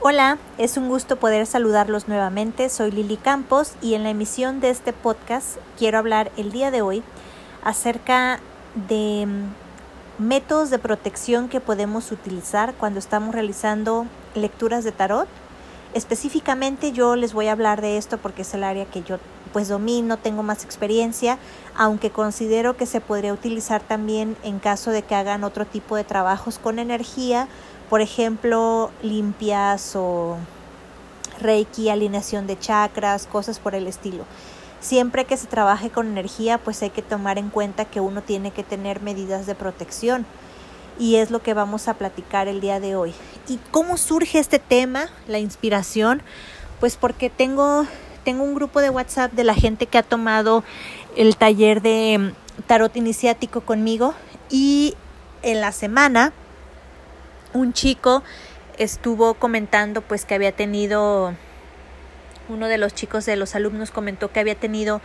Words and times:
Hola, 0.00 0.38
es 0.58 0.76
un 0.76 0.88
gusto 0.88 1.16
poder 1.16 1.44
saludarlos 1.44 2.06
nuevamente. 2.06 2.68
Soy 2.68 2.92
Lili 2.92 3.16
Campos 3.16 3.72
y 3.82 3.94
en 3.94 4.04
la 4.04 4.10
emisión 4.10 4.60
de 4.60 4.70
este 4.70 4.92
podcast 4.92 5.56
quiero 5.76 5.98
hablar 5.98 6.30
el 6.36 6.52
día 6.52 6.70
de 6.70 6.82
hoy 6.82 7.02
acerca 7.64 8.38
de 8.88 9.26
mm, 9.26 10.24
métodos 10.24 10.70
de 10.70 10.78
protección 10.78 11.48
que 11.48 11.58
podemos 11.58 12.12
utilizar 12.12 12.74
cuando 12.74 13.00
estamos 13.00 13.34
realizando 13.34 14.06
lecturas 14.36 14.84
de 14.84 14.92
tarot. 14.92 15.26
Específicamente 15.94 16.92
yo 16.92 17.16
les 17.16 17.32
voy 17.32 17.48
a 17.48 17.52
hablar 17.52 17.80
de 17.80 17.98
esto 17.98 18.18
porque 18.18 18.42
es 18.42 18.54
el 18.54 18.62
área 18.62 18.84
que 18.84 19.02
yo 19.02 19.18
pues 19.52 19.66
domino, 19.66 20.16
tengo 20.16 20.44
más 20.44 20.62
experiencia, 20.64 21.38
aunque 21.74 22.10
considero 22.10 22.76
que 22.76 22.86
se 22.86 23.00
podría 23.00 23.32
utilizar 23.32 23.82
también 23.82 24.36
en 24.44 24.60
caso 24.60 24.92
de 24.92 25.02
que 25.02 25.16
hagan 25.16 25.42
otro 25.42 25.66
tipo 25.66 25.96
de 25.96 26.04
trabajos 26.04 26.60
con 26.60 26.78
energía 26.78 27.48
por 27.88 28.00
ejemplo, 28.00 28.90
limpias 29.02 29.94
o 29.96 30.36
reiki, 31.40 31.88
alineación 31.88 32.46
de 32.46 32.58
chakras, 32.58 33.26
cosas 33.26 33.58
por 33.58 33.74
el 33.74 33.86
estilo. 33.86 34.24
Siempre 34.80 35.24
que 35.24 35.36
se 35.36 35.46
trabaje 35.46 35.90
con 35.90 36.06
energía, 36.06 36.58
pues 36.58 36.82
hay 36.82 36.90
que 36.90 37.02
tomar 37.02 37.38
en 37.38 37.48
cuenta 37.48 37.84
que 37.84 38.00
uno 38.00 38.22
tiene 38.22 38.50
que 38.50 38.62
tener 38.62 39.00
medidas 39.00 39.46
de 39.46 39.54
protección. 39.54 40.26
Y 40.98 41.16
es 41.16 41.30
lo 41.30 41.42
que 41.42 41.54
vamos 41.54 41.88
a 41.88 41.94
platicar 41.94 42.48
el 42.48 42.60
día 42.60 42.80
de 42.80 42.96
hoy. 42.96 43.14
¿Y 43.48 43.58
cómo 43.70 43.96
surge 43.96 44.38
este 44.38 44.58
tema, 44.58 45.08
la 45.26 45.38
inspiración? 45.38 46.22
Pues 46.80 46.96
porque 46.96 47.30
tengo, 47.30 47.86
tengo 48.24 48.44
un 48.44 48.54
grupo 48.54 48.80
de 48.80 48.90
WhatsApp 48.90 49.32
de 49.32 49.44
la 49.44 49.54
gente 49.54 49.86
que 49.86 49.98
ha 49.98 50.02
tomado 50.02 50.64
el 51.16 51.36
taller 51.36 51.82
de 51.82 52.32
tarot 52.66 52.96
iniciático 52.96 53.60
conmigo 53.60 54.14
y 54.50 54.94
en 55.42 55.60
la 55.60 55.72
semana 55.72 56.32
un 57.52 57.72
chico 57.72 58.22
estuvo 58.78 59.34
comentando 59.34 60.02
pues 60.02 60.24
que 60.24 60.34
había 60.34 60.52
tenido 60.52 61.34
uno 62.48 62.66
de 62.68 62.78
los 62.78 62.94
chicos 62.94 63.26
de 63.26 63.36
los 63.36 63.54
alumnos 63.54 63.90
comentó 63.90 64.30
que 64.32 64.40
había 64.40 64.54
tenido 64.54 65.00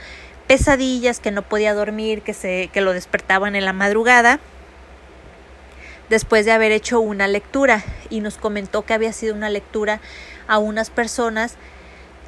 pesadillas, 0.47 1.19
que 1.19 1.31
no 1.31 1.41
podía 1.41 1.73
dormir, 1.73 2.21
que 2.21 2.33
se 2.33 2.69
que 2.71 2.81
lo 2.81 2.93
despertaban 2.93 3.55
en 3.55 3.65
la 3.65 3.73
madrugada 3.73 4.39
después 6.09 6.45
de 6.45 6.51
haber 6.51 6.71
hecho 6.71 6.99
una 6.99 7.27
lectura 7.27 7.83
y 8.09 8.19
nos 8.19 8.37
comentó 8.37 8.85
que 8.85 8.93
había 8.93 9.13
sido 9.13 9.33
una 9.33 9.49
lectura 9.49 9.99
a 10.47 10.59
unas 10.59 10.89
personas 10.89 11.55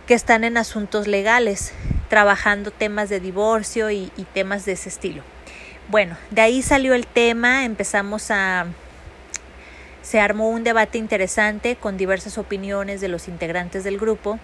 que 0.07 0.13
están 0.13 0.43
en 0.43 0.57
asuntos 0.57 1.07
legales, 1.07 1.73
trabajando 2.09 2.71
temas 2.71 3.09
de 3.09 3.19
divorcio 3.19 3.91
y, 3.91 4.11
y 4.17 4.23
temas 4.23 4.65
de 4.65 4.73
ese 4.73 4.89
estilo. 4.89 5.23
Bueno, 5.87 6.17
de 6.31 6.41
ahí 6.41 6.61
salió 6.61 6.93
el 6.93 7.05
tema, 7.05 7.65
empezamos 7.65 8.31
a 8.31 8.67
se 10.05 10.19
armó 10.19 10.49
un 10.49 10.63
debate 10.63 10.99
interesante 10.99 11.75
con 11.75 11.97
diversas 11.97 12.37
opiniones 12.37 13.01
de 13.01 13.07
los 13.07 13.27
integrantes 13.27 13.83
del 13.83 13.97
grupo 13.97 14.39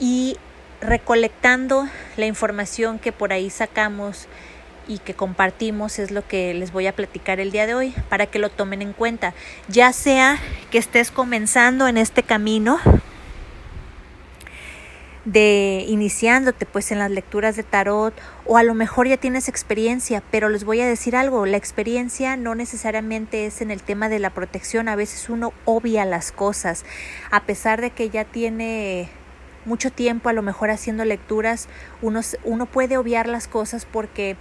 y 0.00 0.38
recolectando 0.80 1.86
la 2.16 2.26
información 2.26 2.98
que 2.98 3.12
por 3.12 3.32
ahí 3.32 3.50
sacamos 3.50 4.26
y 4.88 4.98
que 4.98 5.14
compartimos 5.14 5.98
es 5.98 6.10
lo 6.10 6.26
que 6.26 6.54
les 6.54 6.72
voy 6.72 6.86
a 6.86 6.94
platicar 6.94 7.40
el 7.40 7.50
día 7.50 7.66
de 7.66 7.74
hoy 7.74 7.94
para 8.08 8.26
que 8.26 8.38
lo 8.38 8.48
tomen 8.48 8.80
en 8.80 8.94
cuenta, 8.94 9.34
ya 9.68 9.92
sea 9.92 10.38
que 10.70 10.78
estés 10.78 11.10
comenzando 11.10 11.88
en 11.88 11.98
este 11.98 12.22
camino 12.22 12.78
de 15.26 15.84
iniciándote 15.88 16.66
pues 16.66 16.92
en 16.92 17.00
las 17.00 17.10
lecturas 17.10 17.56
de 17.56 17.64
tarot 17.64 18.14
o 18.46 18.56
a 18.56 18.62
lo 18.62 18.74
mejor 18.74 19.08
ya 19.08 19.16
tienes 19.16 19.48
experiencia, 19.48 20.22
pero 20.30 20.48
les 20.48 20.64
voy 20.64 20.80
a 20.80 20.86
decir 20.86 21.16
algo, 21.16 21.44
la 21.46 21.56
experiencia 21.56 22.36
no 22.36 22.54
necesariamente 22.54 23.44
es 23.44 23.60
en 23.60 23.72
el 23.72 23.82
tema 23.82 24.08
de 24.08 24.20
la 24.20 24.30
protección, 24.30 24.88
a 24.88 24.96
veces 24.96 25.28
uno 25.28 25.52
obvia 25.64 26.04
las 26.04 26.30
cosas, 26.30 26.84
a 27.30 27.42
pesar 27.42 27.80
de 27.80 27.90
que 27.90 28.08
ya 28.08 28.24
tiene 28.24 29.08
mucho 29.64 29.90
tiempo 29.90 30.28
a 30.28 30.32
lo 30.32 30.42
mejor 30.42 30.70
haciendo 30.70 31.04
lecturas, 31.04 31.68
uno, 32.02 32.20
uno 32.44 32.66
puede 32.66 32.96
obviar 32.96 33.26
las 33.26 33.48
cosas 33.48 33.84
porque 33.84 34.36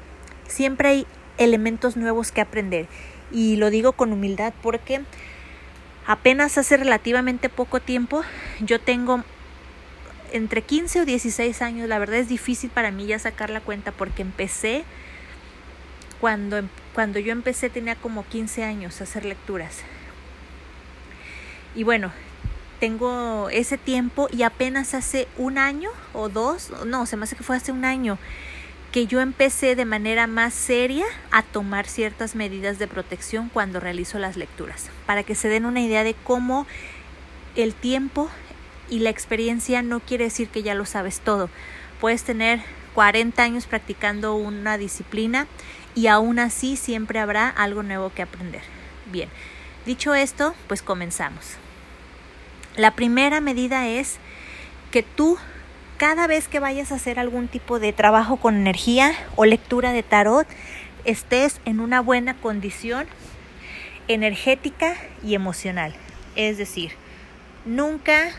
siempre 0.47 0.89
hay 0.89 1.07
elementos 1.39 1.97
nuevos 1.97 2.31
que 2.31 2.41
aprender 2.41 2.87
y 3.31 3.55
lo 3.55 3.71
digo 3.71 3.93
con 3.93 4.13
humildad 4.13 4.53
porque 4.61 5.01
apenas 6.05 6.59
hace 6.59 6.77
relativamente 6.77 7.49
poco 7.49 7.79
tiempo 7.79 8.21
yo 8.61 8.79
tengo 8.79 9.23
entre 10.35 10.61
15 10.61 11.01
o 11.01 11.05
16 11.05 11.61
años, 11.61 11.87
la 11.87 11.97
verdad 11.97 12.17
es 12.17 12.27
difícil 12.27 12.69
para 12.69 12.91
mí 12.91 13.05
ya 13.05 13.17
sacar 13.17 13.49
la 13.49 13.61
cuenta 13.61 13.93
porque 13.93 14.21
empecé, 14.21 14.83
cuando, 16.19 16.61
cuando 16.93 17.19
yo 17.19 17.31
empecé 17.31 17.69
tenía 17.69 17.95
como 17.95 18.25
15 18.25 18.65
años 18.65 18.99
a 18.99 19.05
hacer 19.05 19.23
lecturas. 19.23 19.77
Y 21.73 21.83
bueno, 21.83 22.11
tengo 22.81 23.49
ese 23.49 23.77
tiempo 23.77 24.27
y 24.29 24.43
apenas 24.43 24.93
hace 24.93 25.29
un 25.37 25.57
año 25.57 25.89
o 26.11 26.27
dos, 26.27 26.71
no, 26.85 27.05
se 27.05 27.15
me 27.15 27.23
hace 27.23 27.37
que 27.37 27.43
fue 27.43 27.55
hace 27.55 27.71
un 27.71 27.85
año, 27.85 28.17
que 28.91 29.07
yo 29.07 29.21
empecé 29.21 29.75
de 29.75 29.85
manera 29.85 30.27
más 30.27 30.53
seria 30.53 31.05
a 31.31 31.43
tomar 31.43 31.87
ciertas 31.87 32.35
medidas 32.35 32.77
de 32.77 32.87
protección 32.87 33.49
cuando 33.53 33.79
realizo 33.79 34.19
las 34.19 34.35
lecturas, 34.35 34.89
para 35.05 35.23
que 35.23 35.35
se 35.35 35.47
den 35.47 35.65
una 35.65 35.79
idea 35.79 36.03
de 36.03 36.13
cómo 36.25 36.67
el 37.55 37.73
tiempo 37.73 38.29
y 38.89 38.99
la 38.99 39.09
experiencia 39.09 39.81
no 39.81 39.99
quiere 39.99 40.25
decir 40.25 40.49
que 40.49 40.63
ya 40.63 40.75
lo 40.75 40.85
sabes 40.85 41.19
todo. 41.19 41.49
Puedes 41.99 42.23
tener 42.23 42.61
40 42.93 43.41
años 43.41 43.65
practicando 43.65 44.35
una 44.35 44.77
disciplina 44.77 45.47
y 45.95 46.07
aún 46.07 46.39
así 46.39 46.77
siempre 46.77 47.19
habrá 47.19 47.49
algo 47.49 47.83
nuevo 47.83 48.11
que 48.13 48.21
aprender. 48.21 48.61
Bien, 49.11 49.29
dicho 49.85 50.13
esto, 50.15 50.55
pues 50.67 50.81
comenzamos. 50.81 51.57
La 52.75 52.91
primera 52.91 53.41
medida 53.41 53.87
es 53.87 54.17
que 54.91 55.03
tú 55.03 55.37
cada 55.97 56.27
vez 56.27 56.47
que 56.47 56.59
vayas 56.59 56.91
a 56.91 56.95
hacer 56.95 57.19
algún 57.19 57.47
tipo 57.47 57.79
de 57.79 57.93
trabajo 57.93 58.37
con 58.37 58.55
energía 58.55 59.13
o 59.35 59.45
lectura 59.45 59.93
de 59.93 60.03
tarot, 60.03 60.47
estés 61.05 61.61
en 61.65 61.79
una 61.79 62.01
buena 62.01 62.35
condición 62.35 63.07
energética 64.07 64.95
y 65.23 65.35
emocional. 65.35 65.95
Es 66.35 66.57
decir, 66.57 66.91
nunca 67.65 68.31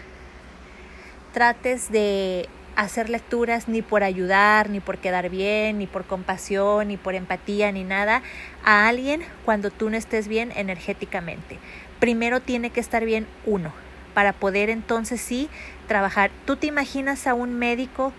trates 1.37 1.93
de 1.93 2.49
hacer 2.77 3.11
lecturas 3.11 3.69
ni 3.69 3.83
por 3.83 4.03
ayudar, 4.03 4.71
ni 4.71 4.81
por 4.81 4.97
quedar 4.97 5.29
bien, 5.29 5.77
ni 5.77 5.87
por 5.87 6.07
compasión, 6.07 6.89
ni 6.89 6.97
por 6.97 7.15
empatía, 7.15 7.71
ni 7.73 7.85
nada 7.85 8.23
a 8.65 8.89
alguien 8.89 9.21
cuando 9.45 9.69
tú 9.71 9.91
no 9.91 9.99
estés 9.99 10.29
bien 10.29 10.51
energéticamente. 10.57 11.59
Primero 12.01 12.41
tiene 12.41 12.71
que 12.71 12.81
estar 12.81 13.05
bien 13.05 13.27
uno 13.45 13.71
para 14.15 14.33
poder 14.33 14.71
entonces 14.71 15.21
sí 15.21 15.51
trabajar. 15.89 16.31
¿Tú 16.47 16.57
te 16.57 16.69
imaginas 16.69 17.27
a 17.27 17.35
un 17.35 17.53
médico 17.53 18.15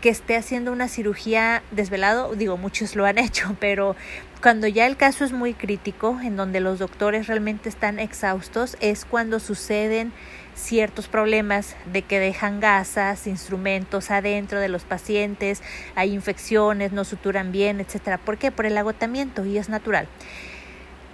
que 0.00 0.08
esté 0.08 0.34
haciendo 0.34 0.72
una 0.72 0.88
cirugía 0.88 1.62
desvelado? 1.72 2.34
Digo, 2.36 2.56
muchos 2.56 2.96
lo 2.96 3.04
han 3.04 3.18
hecho, 3.26 3.54
pero 3.60 3.96
cuando 4.40 4.66
ya 4.66 4.86
el 4.86 4.96
caso 4.96 5.26
es 5.26 5.32
muy 5.32 5.52
crítico, 5.52 6.18
en 6.22 6.36
donde 6.36 6.60
los 6.60 6.78
doctores 6.78 7.26
realmente 7.26 7.68
están 7.68 7.98
exhaustos, 7.98 8.78
es 8.80 9.04
cuando 9.04 9.40
suceden 9.40 10.14
ciertos 10.54 11.08
problemas 11.08 11.76
de 11.92 12.02
que 12.02 12.20
dejan 12.20 12.60
gasas, 12.60 13.26
instrumentos 13.26 14.10
adentro 14.10 14.60
de 14.60 14.68
los 14.68 14.84
pacientes, 14.84 15.62
hay 15.94 16.12
infecciones, 16.12 16.92
no 16.92 17.04
suturan 17.04 17.52
bien, 17.52 17.80
etcétera. 17.80 18.18
¿Por 18.18 18.38
qué? 18.38 18.50
Por 18.50 18.66
el 18.66 18.76
agotamiento 18.78 19.44
y 19.44 19.58
es 19.58 19.68
natural. 19.68 20.08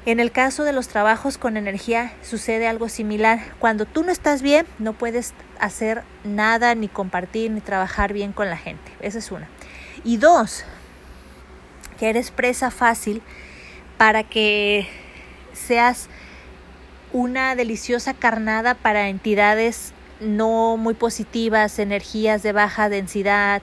En 0.06 0.19
el 0.19 0.33
caso 0.33 0.65
de 0.65 0.73
los 0.73 0.89
trabajos 0.89 1.37
con 1.37 1.59
energía 1.59 2.15
sucede 2.23 2.67
algo 2.67 2.89
similar. 2.89 3.41
Cuando 3.59 3.84
tú 3.84 4.03
no 4.03 4.11
estás 4.11 4.41
bien, 4.41 4.67
no 4.79 4.95
puedes 4.95 5.34
hacer 5.59 6.05
nada, 6.25 6.75
ni 6.75 6.89
compartir, 6.89 7.50
ni 7.50 7.61
trabajar 7.61 8.15
bien 8.15 8.33
con 8.33 8.49
la 8.49 8.56
gente. 8.56 8.91
Esa 9.00 9.19
es 9.19 9.31
una. 9.31 9.47
Y 10.03 10.17
dos, 10.17 10.65
que 11.99 12.09
eres 12.09 12.31
presa 12.31 12.71
fácil 12.71 13.21
para 13.99 14.23
que 14.23 14.89
seas 15.53 16.09
una 17.12 17.54
deliciosa 17.54 18.15
carnada 18.15 18.75
para 18.75 19.08
entidades 19.08 19.93
no 20.20 20.76
muy 20.76 20.94
positivas, 20.94 21.79
energías 21.79 22.43
de 22.43 22.52
baja 22.52 22.88
densidad, 22.88 23.62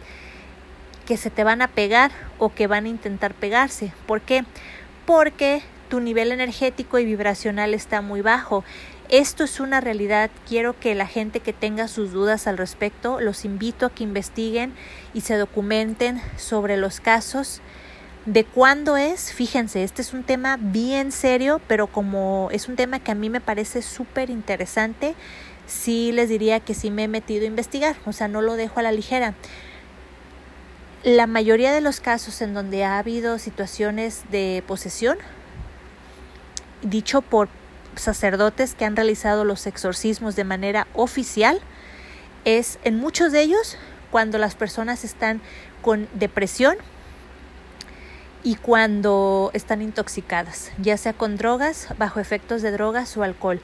que 1.06 1.18
se 1.18 1.30
te 1.30 1.44
van 1.44 1.62
a 1.62 1.68
pegar 1.68 2.12
o 2.38 2.50
que 2.50 2.68
van 2.68 2.86
a 2.86 2.89
intentar 2.89 3.33
pegarse. 3.33 3.94
¿Por 4.06 4.22
qué? 4.22 4.44
Porque 5.06 5.62
tu 5.89 6.00
nivel 6.00 6.31
energético 6.31 7.00
y 7.00 7.06
vibracional 7.06 7.74
está 7.74 8.01
muy 8.01 8.22
bajo. 8.22 8.63
Esto 9.10 9.45
es 9.45 9.62
una 9.62 9.80
realidad. 9.80 10.30
Quiero 10.48 10.77
que 10.77 10.95
la 10.95 11.07
gente 11.07 11.39
que 11.39 11.54
tenga 11.54 11.88
sus 11.88 12.12
dudas 12.12 12.45
al 12.45 12.57
respecto, 12.57 13.22
los 13.22 13.45
invito 13.45 13.86
a 13.86 13.89
que 13.89 14.04
investiguen 14.04 14.74
y 15.13 15.22
se 15.22 15.38
documenten 15.38 16.22
sobre 16.36 16.75
los 16.75 17.00
casos 17.00 17.62
de 18.27 18.44
cuándo 18.44 18.97
es, 18.97 19.31
fíjense, 19.31 19.85
este 19.85 20.01
es 20.01 20.13
un 20.13 20.21
tema 20.21 20.57
bien 20.59 21.13
serio, 21.13 21.62
pero 21.65 21.88
como 21.88 22.50
es 22.51 22.68
un 22.68 22.75
tema 22.75 23.00
que 23.00 23.12
a 23.12 23.15
mí 23.15 23.29
me 23.29 23.39
parece 23.39 23.81
súper 23.81 24.29
interesante, 24.29 25.15
sí 25.65 26.12
les 26.12 26.27
diría 26.27 26.59
que 26.59 26.74
sí 26.74 26.91
me 26.91 27.06
he 27.06 27.07
metido 27.07 27.45
a 27.45 27.47
investigar, 27.47 27.95
o 28.06 28.12
sea, 28.12 28.27
no 28.27 28.41
lo 28.41 28.56
dejo 28.56 28.81
a 28.81 28.83
la 28.83 28.91
ligera. 28.91 29.33
La 31.03 31.25
mayoría 31.25 31.71
de 31.71 31.79
los 31.79 32.01
casos 32.01 32.41
en 32.41 32.53
donde 32.53 32.83
ha 32.83 33.00
habido 33.00 33.39
situaciones 33.39 34.24
de 34.29 34.62
posesión, 34.68 35.18
dicho 36.81 37.21
por 37.21 37.47
sacerdotes 37.95 38.75
que 38.75 38.83
han 38.83 38.97
realizado 38.97 39.45
los 39.45 39.65
exorcismos 39.68 40.35
de 40.35 40.44
manera 40.44 40.85
oficial 40.95 41.62
es 42.44 42.77
en 42.83 42.97
muchos 42.97 43.31
de 43.31 43.41
ellos 43.41 43.77
cuando 44.12 44.38
las 44.38 44.56
personas 44.56 45.06
están 45.06 45.39
con 45.81 46.09
depresión 46.13 46.75
y 48.48 48.56
cuando 48.56 49.52
están 49.54 49.82
intoxicadas, 49.82 50.72
ya 50.82 50.96
sea 50.96 51.12
con 51.12 51.36
drogas, 51.36 51.90
bajo 51.98 52.22
efectos 52.22 52.62
de 52.62 52.72
drogas 52.72 53.18
o 53.18 53.24
alcohol. 53.24 53.60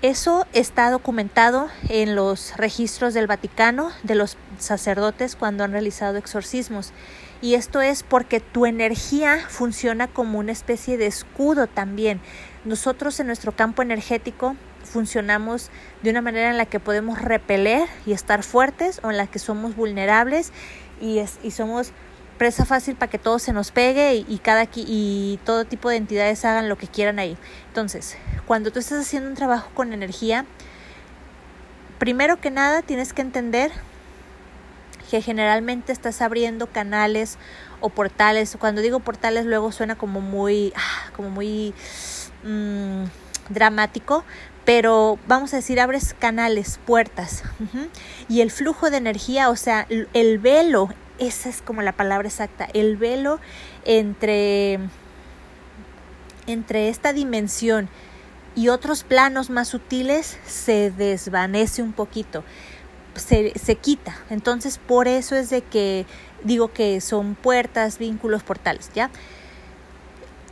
Eso 0.00 0.46
está 0.52 0.92
documentado 0.92 1.68
en 1.88 2.14
los 2.14 2.56
registros 2.56 3.14
del 3.14 3.26
Vaticano 3.26 3.90
de 4.04 4.14
los 4.14 4.36
sacerdotes 4.60 5.34
cuando 5.34 5.64
han 5.64 5.72
realizado 5.72 6.18
exorcismos. 6.18 6.92
Y 7.42 7.54
esto 7.54 7.80
es 7.82 8.04
porque 8.04 8.38
tu 8.38 8.64
energía 8.64 9.40
funciona 9.48 10.06
como 10.06 10.38
una 10.38 10.52
especie 10.52 10.96
de 10.96 11.06
escudo 11.06 11.66
también. 11.66 12.20
Nosotros 12.64 13.18
en 13.18 13.26
nuestro 13.26 13.56
campo 13.56 13.82
energético 13.82 14.54
funcionamos 14.84 15.70
de 16.04 16.10
una 16.10 16.22
manera 16.22 16.48
en 16.48 16.58
la 16.58 16.66
que 16.66 16.78
podemos 16.78 17.20
repeler 17.20 17.88
y 18.06 18.12
estar 18.12 18.44
fuertes 18.44 19.00
o 19.02 19.10
en 19.10 19.16
la 19.16 19.26
que 19.26 19.40
somos 19.40 19.74
vulnerables 19.74 20.52
y, 21.00 21.18
es, 21.18 21.40
y 21.42 21.50
somos 21.50 21.92
presa 22.34 22.64
fácil 22.64 22.96
para 22.96 23.10
que 23.10 23.18
todo 23.18 23.38
se 23.38 23.52
nos 23.52 23.70
pegue 23.70 24.14
y, 24.14 24.38
cada 24.38 24.68
y 24.74 25.38
todo 25.44 25.64
tipo 25.64 25.88
de 25.88 25.96
entidades 25.96 26.44
hagan 26.44 26.68
lo 26.68 26.76
que 26.76 26.88
quieran 26.88 27.18
ahí. 27.18 27.36
Entonces, 27.68 28.16
cuando 28.46 28.70
tú 28.70 28.78
estás 28.78 29.00
haciendo 29.00 29.28
un 29.28 29.36
trabajo 29.36 29.70
con 29.74 29.92
energía, 29.92 30.44
primero 31.98 32.40
que 32.40 32.50
nada 32.50 32.82
tienes 32.82 33.12
que 33.12 33.22
entender 33.22 33.72
que 35.10 35.22
generalmente 35.22 35.92
estás 35.92 36.20
abriendo 36.22 36.66
canales 36.66 37.38
o 37.80 37.88
portales. 37.88 38.56
Cuando 38.58 38.80
digo 38.80 39.00
portales 39.00 39.46
luego 39.46 39.70
suena 39.72 39.96
como 39.96 40.20
muy, 40.20 40.72
ah, 40.76 41.10
como 41.14 41.30
muy 41.30 41.74
mm, 42.42 43.04
dramático, 43.48 44.24
pero 44.64 45.18
vamos 45.28 45.52
a 45.52 45.56
decir, 45.56 45.78
abres 45.78 46.14
canales, 46.18 46.80
puertas. 46.84 47.42
Y 48.28 48.40
el 48.40 48.50
flujo 48.50 48.90
de 48.90 48.96
energía, 48.96 49.50
o 49.50 49.56
sea, 49.56 49.86
el 49.88 50.38
velo 50.38 50.88
esa 51.18 51.48
es 51.48 51.62
como 51.62 51.82
la 51.82 51.92
palabra 51.92 52.28
exacta, 52.28 52.68
el 52.74 52.96
velo 52.96 53.40
entre, 53.84 54.78
entre 56.46 56.88
esta 56.88 57.12
dimensión 57.12 57.88
y 58.54 58.68
otros 58.68 59.02
planos 59.04 59.50
más 59.50 59.68
sutiles 59.68 60.38
se 60.46 60.90
desvanece 60.90 61.82
un 61.82 61.92
poquito, 61.92 62.44
se, 63.14 63.52
se 63.58 63.76
quita. 63.76 64.16
Entonces 64.30 64.78
por 64.78 65.08
eso 65.08 65.36
es 65.36 65.50
de 65.50 65.62
que 65.62 66.06
digo 66.44 66.72
que 66.72 67.00
son 67.00 67.34
puertas, 67.34 67.98
vínculos, 67.98 68.42
portales, 68.42 68.90
¿ya? 68.94 69.10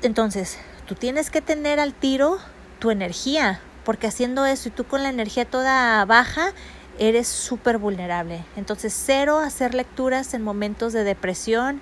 Entonces, 0.03 0.59
tú 0.87 0.97
tienes 0.97 1.31
que 1.31 1.41
tener 1.41 1.79
al 1.79 1.95
tiro 1.95 2.39
tu 2.81 2.91
energía, 2.91 3.61
porque 3.85 4.09
haciendo 4.09 4.47
eso 4.47 4.69
y 4.69 4.73
tú 4.73 4.85
con 4.85 5.03
la 5.03 5.11
energía 5.11 5.45
toda 5.45 6.05
baja, 6.07 6.53
eres 6.99 7.29
súper 7.29 7.79
vulnerable. 7.79 8.45
Entonces, 8.57 8.93
cero 8.95 9.39
hacer 9.39 9.75
lecturas 9.75 10.35
en 10.35 10.43
momentos 10.43 10.93
de 10.93 11.05
depresión, 11.05 11.81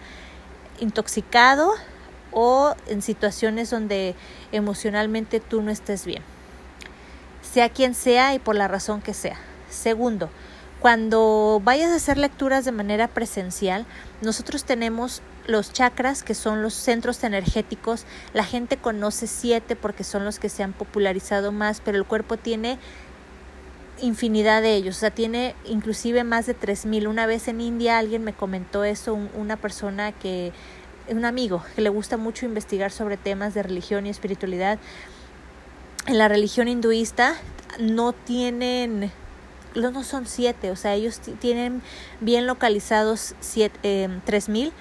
intoxicado 0.78 1.72
o 2.32 2.74
en 2.86 3.02
situaciones 3.02 3.70
donde 3.70 4.14
emocionalmente 4.52 5.40
tú 5.40 5.62
no 5.62 5.70
estés 5.70 6.06
bien. 6.06 6.22
Sea 7.42 7.68
quien 7.68 7.94
sea 7.94 8.34
y 8.34 8.38
por 8.38 8.56
la 8.56 8.68
razón 8.68 9.00
que 9.02 9.14
sea. 9.14 9.38
Segundo, 9.68 10.30
cuando 10.80 11.60
vayas 11.62 11.90
a 11.90 11.96
hacer 11.96 12.16
lecturas 12.16 12.64
de 12.64 12.72
manera 12.72 13.08
presencial, 13.08 13.84
nosotros 14.22 14.64
tenemos 14.64 15.20
los 15.46 15.72
chakras, 15.72 16.22
que 16.22 16.34
son 16.34 16.62
los 16.62 16.72
centros 16.72 17.22
energéticos. 17.24 18.06
La 18.32 18.44
gente 18.44 18.76
conoce 18.78 19.26
siete 19.26 19.76
porque 19.76 20.04
son 20.04 20.24
los 20.24 20.38
que 20.38 20.48
se 20.48 20.62
han 20.62 20.72
popularizado 20.72 21.52
más, 21.52 21.82
pero 21.84 21.98
el 21.98 22.06
cuerpo 22.06 22.36
tiene 22.36 22.78
infinidad 24.00 24.62
de 24.62 24.74
ellos, 24.74 24.96
o 24.96 25.00
sea, 25.00 25.10
tiene 25.10 25.54
inclusive 25.64 26.24
más 26.24 26.46
de 26.46 26.56
3.000. 26.56 27.08
Una 27.08 27.26
vez 27.26 27.48
en 27.48 27.60
India 27.60 27.98
alguien 27.98 28.24
me 28.24 28.32
comentó 28.32 28.84
eso, 28.84 29.18
una 29.34 29.56
persona 29.56 30.12
que, 30.12 30.52
un 31.08 31.24
amigo 31.24 31.62
que 31.74 31.82
le 31.82 31.88
gusta 31.88 32.16
mucho 32.16 32.46
investigar 32.46 32.92
sobre 32.92 33.16
temas 33.16 33.54
de 33.54 33.62
religión 33.62 34.06
y 34.06 34.10
espiritualidad. 34.10 34.78
En 36.06 36.18
la 36.18 36.28
religión 36.28 36.68
hinduista 36.68 37.36
no 37.78 38.12
tienen, 38.12 39.10
no 39.74 40.04
son 40.04 40.26
siete, 40.26 40.70
o 40.70 40.76
sea, 40.76 40.94
ellos 40.94 41.20
tienen 41.40 41.82
bien 42.20 42.46
localizados 42.46 43.34
siete, 43.40 43.78
eh, 43.82 44.08
3.000 44.26 44.72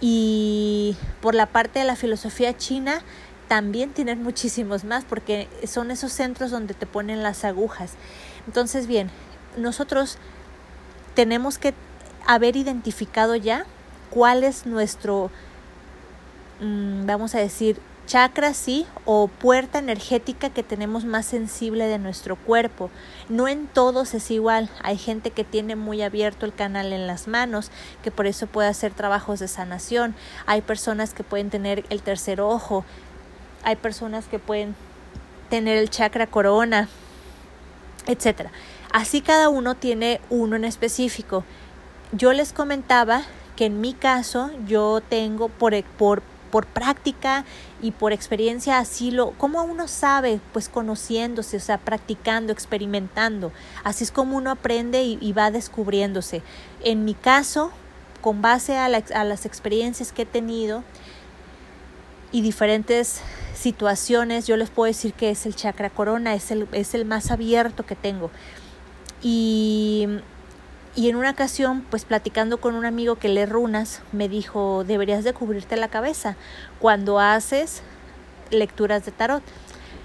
y 0.00 0.96
por 1.20 1.34
la 1.34 1.46
parte 1.46 1.78
de 1.78 1.84
la 1.84 1.94
filosofía 1.94 2.56
china 2.56 3.02
también 3.48 3.90
tienen 3.90 4.22
muchísimos 4.24 4.84
más 4.84 5.04
porque 5.04 5.48
son 5.66 5.90
esos 5.90 6.12
centros 6.12 6.50
donde 6.50 6.74
te 6.74 6.86
ponen 6.86 7.22
las 7.22 7.44
agujas. 7.44 7.92
Entonces, 8.46 8.86
bien, 8.86 9.10
nosotros 9.56 10.18
tenemos 11.14 11.58
que 11.58 11.74
haber 12.26 12.56
identificado 12.56 13.36
ya 13.36 13.66
cuál 14.10 14.44
es 14.44 14.66
nuestro, 14.66 15.30
mm, 16.60 17.06
vamos 17.06 17.34
a 17.34 17.38
decir, 17.38 17.80
chakra, 18.06 18.52
sí, 18.52 18.86
o 19.04 19.28
puerta 19.28 19.78
energética 19.78 20.50
que 20.50 20.62
tenemos 20.62 21.04
más 21.04 21.24
sensible 21.26 21.86
de 21.86 21.98
nuestro 21.98 22.36
cuerpo. 22.36 22.90
No 23.28 23.48
en 23.48 23.66
todos 23.66 24.14
es 24.14 24.30
igual. 24.30 24.68
Hay 24.82 24.98
gente 24.98 25.30
que 25.30 25.44
tiene 25.44 25.76
muy 25.76 26.02
abierto 26.02 26.44
el 26.44 26.54
canal 26.54 26.92
en 26.92 27.06
las 27.06 27.28
manos, 27.28 27.70
que 28.02 28.10
por 28.10 28.26
eso 28.26 28.46
puede 28.46 28.68
hacer 28.68 28.92
trabajos 28.92 29.38
de 29.38 29.48
sanación. 29.48 30.14
Hay 30.46 30.62
personas 30.62 31.14
que 31.14 31.24
pueden 31.24 31.50
tener 31.50 31.84
el 31.90 32.02
tercer 32.02 32.40
ojo. 32.40 32.84
Hay 33.62 33.76
personas 33.76 34.26
que 34.26 34.38
pueden 34.38 34.74
tener 35.48 35.78
el 35.78 35.88
chakra 35.90 36.26
corona, 36.26 36.88
etcétera. 38.06 38.50
Así 38.92 39.22
cada 39.22 39.48
uno 39.48 39.74
tiene 39.74 40.20
uno 40.28 40.56
en 40.56 40.64
específico. 40.64 41.44
Yo 42.12 42.32
les 42.32 42.52
comentaba 42.52 43.22
que 43.56 43.66
en 43.66 43.80
mi 43.80 43.94
caso 43.94 44.50
yo 44.66 45.00
tengo 45.00 45.48
por, 45.48 45.82
por, 45.84 46.22
por 46.50 46.66
práctica 46.66 47.44
y 47.80 47.90
por 47.90 48.12
experiencia 48.12 48.78
así 48.78 49.10
lo, 49.10 49.30
como 49.32 49.62
uno 49.62 49.88
sabe, 49.88 50.40
pues 50.52 50.68
conociéndose, 50.68 51.56
o 51.56 51.60
sea, 51.60 51.78
practicando, 51.78 52.52
experimentando. 52.52 53.52
Así 53.84 54.04
es 54.04 54.12
como 54.12 54.36
uno 54.36 54.50
aprende 54.50 55.02
y, 55.02 55.32
va 55.32 55.50
descubriéndose. 55.50 56.42
En 56.84 57.04
mi 57.04 57.14
caso, 57.14 57.70
con 58.20 58.42
base 58.42 58.76
a, 58.76 58.84
a 58.84 59.24
las 59.24 59.46
experiencias 59.46 60.12
que 60.12 60.22
he 60.22 60.26
tenido 60.26 60.84
y 62.32 62.40
diferentes 62.40 63.20
situaciones, 63.54 64.46
yo 64.46 64.56
les 64.56 64.70
puedo 64.70 64.86
decir 64.86 65.12
que 65.12 65.30
es 65.30 65.46
el 65.46 65.54
chakra 65.54 65.90
corona, 65.90 66.34
es 66.34 66.50
el, 66.50 66.66
es 66.72 66.94
el 66.94 67.04
más 67.04 67.30
abierto 67.30 67.84
que 67.84 67.94
tengo. 67.94 68.30
Y, 69.22 70.08
y 70.96 71.08
en 71.08 71.16
una 71.16 71.30
ocasión, 71.30 71.86
pues 71.90 72.04
platicando 72.04 72.58
con 72.58 72.74
un 72.74 72.84
amigo 72.84 73.16
que 73.16 73.28
lee 73.28 73.46
runas, 73.46 74.00
me 74.12 74.28
dijo, 74.28 74.84
deberías 74.84 75.24
de 75.24 75.32
cubrirte 75.32 75.76
la 75.76 75.88
cabeza 75.88 76.36
cuando 76.80 77.20
haces 77.20 77.82
lecturas 78.50 79.04
de 79.04 79.12
tarot. 79.12 79.42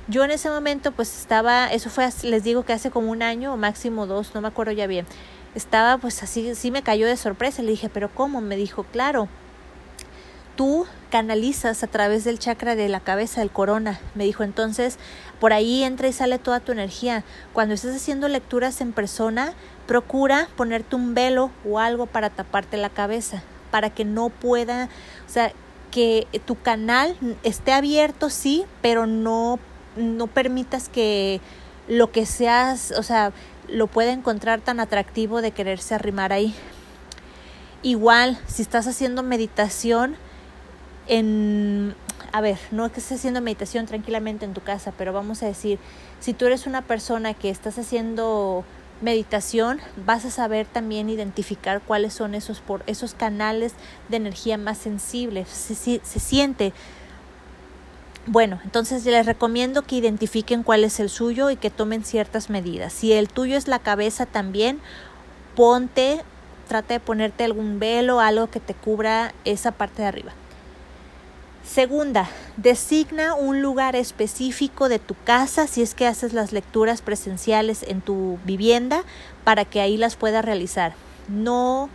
Yo 0.10 0.24
en 0.24 0.32
ese 0.32 0.50
momento 0.50 0.92
pues 0.92 1.18
estaba, 1.18 1.68
eso 1.68 1.90
fue, 1.90 2.08
les 2.24 2.44
digo 2.44 2.64
que 2.64 2.74
hace 2.74 2.92
como 2.92 3.12
un 3.12 3.22
año 3.22 3.54
o 3.54 3.58
máximo 3.58 4.06
dos, 4.06 4.34
no 4.36 4.42
me 4.42 4.48
acuerdo 4.48 4.72
ya 4.72 4.88
bien. 4.88 5.06
Estaba 5.56 5.98
pues 5.98 6.22
así, 6.24 6.56
sí 6.56 6.72
me 6.72 6.84
cayó 6.84 7.08
de 7.08 7.18
sorpresa. 7.18 7.64
Le 7.64 7.72
dije, 7.72 7.90
pero 7.90 8.10
¿cómo? 8.14 8.42
Me 8.42 8.56
dijo, 8.56 8.84
claro, 8.84 9.28
tú 10.56 10.86
canalizas 11.10 11.84
a 11.84 11.88
través 11.88 12.24
del 12.24 12.40
chakra 12.40 12.76
de 12.76 12.90
la 12.90 13.00
cabeza, 13.00 13.42
del 13.42 13.52
corona. 13.52 14.00
Me 14.16 14.26
dijo 14.26 14.44
entonces, 14.44 14.98
por 15.40 15.54
ahí 15.54 15.84
entra 15.84 16.08
y 16.08 16.14
sale 16.14 16.40
toda 16.40 16.60
tu 16.60 16.72
energía. 16.72 17.24
Cuando 17.54 17.74
estés 17.74 17.96
haciendo 17.96 18.28
lecturas 18.28 18.82
en 18.82 18.94
persona, 18.94 19.54
procura 19.88 20.50
ponerte 20.56 20.96
un 20.96 21.14
velo 21.14 21.52
o 21.68 21.80
algo 21.80 22.06
para 22.06 22.30
taparte 22.30 22.78
la 22.78 22.90
cabeza, 22.90 23.44
para 23.72 23.90
que 23.90 24.06
no 24.06 24.30
pueda, 24.30 24.90
o 25.26 25.30
sea, 25.30 25.52
que 25.92 26.28
tu 26.46 26.60
canal 26.60 27.16
esté 27.44 27.72
abierto, 27.72 28.30
sí, 28.30 28.66
pero 28.82 29.08
no, 29.08 29.60
no 29.96 30.28
permitas 30.28 30.90
que 30.90 31.42
lo 31.88 32.12
que 32.12 32.26
seas, 32.26 32.92
o 32.92 33.04
sea, 33.04 33.32
lo 33.70 33.88
pueda 33.88 34.12
encontrar 34.12 34.62
tan 34.62 34.80
atractivo 34.80 35.42
de 35.42 35.52
quererse 35.52 35.96
arrimar 35.96 36.34
ahí. 36.34 36.54
Igual, 37.84 38.38
si 38.48 38.62
estás 38.62 38.88
haciendo 38.88 39.24
meditación, 39.24 40.18
en, 41.08 41.96
a 42.32 42.42
ver, 42.42 42.58
no 42.72 42.86
es 42.86 42.92
que 42.92 43.00
estés 43.00 43.20
haciendo 43.20 43.42
meditación 43.42 43.86
tranquilamente 43.86 44.46
en 44.46 44.54
tu 44.54 44.62
casa, 44.62 44.94
pero 44.98 45.14
vamos 45.14 45.44
a 45.44 45.48
decir, 45.48 45.80
si 46.20 46.34
tú 46.34 46.46
eres 46.46 46.68
una 46.68 46.82
persona 46.82 47.34
que 47.34 47.50
estás 47.50 47.78
haciendo 47.78 48.64
meditación, 49.02 49.80
vas 50.06 50.26
a 50.26 50.32
saber 50.32 50.66
también 50.66 51.10
identificar 51.10 51.82
cuáles 51.82 52.14
son 52.14 52.36
esos, 52.36 52.62
por, 52.62 52.84
esos 52.88 53.14
canales 53.14 53.74
de 54.10 54.18
energía 54.18 54.58
más 54.58 54.78
sensibles. 54.78 55.48
Se, 55.50 55.76
se 55.76 56.20
siente. 56.20 56.74
Bueno, 58.26 58.60
entonces 58.64 59.06
les 59.06 59.26
recomiendo 59.26 59.84
que 59.84 59.96
identifiquen 59.96 60.64
cuál 60.64 60.84
es 60.84 61.00
el 61.00 61.10
suyo 61.10 61.50
y 61.50 61.56
que 61.56 61.70
tomen 61.70 62.04
ciertas 62.04 62.50
medidas. 62.50 62.92
Si 62.92 63.14
el 63.14 63.30
tuyo 63.30 63.56
es 63.56 63.68
la 63.68 63.80
cabeza 63.80 64.26
también, 64.26 64.80
ponte, 65.56 66.22
trata 66.68 66.96
de 66.96 67.00
ponerte 67.00 67.46
algún 67.46 67.80
velo, 67.80 68.20
algo 68.20 68.48
que 68.48 68.60
te 68.60 68.74
cubra 68.74 69.34
esa 69.46 69.72
parte 69.72 70.02
de 70.02 70.08
arriba. 70.10 70.34
Segunda, 71.68 72.30
designa 72.56 73.36
un 73.36 73.62
lugar 73.62 73.98
específico 73.98 74.88
de 74.88 75.00
tu 75.00 75.16
casa 75.26 75.68
si 75.68 75.82
es 75.82 75.96
que 75.96 76.08
haces 76.08 76.32
las 76.32 76.54
lecturas 76.54 77.02
presenciales 77.02 77.84
en 77.84 78.00
tu 78.00 78.40
vivienda 78.46 79.04
para 79.44 79.66
que 79.66 79.82
ahí 79.82 79.98
las 79.98 80.16
puedas 80.16 80.46
realizar. 80.46 80.94
No 81.28 81.90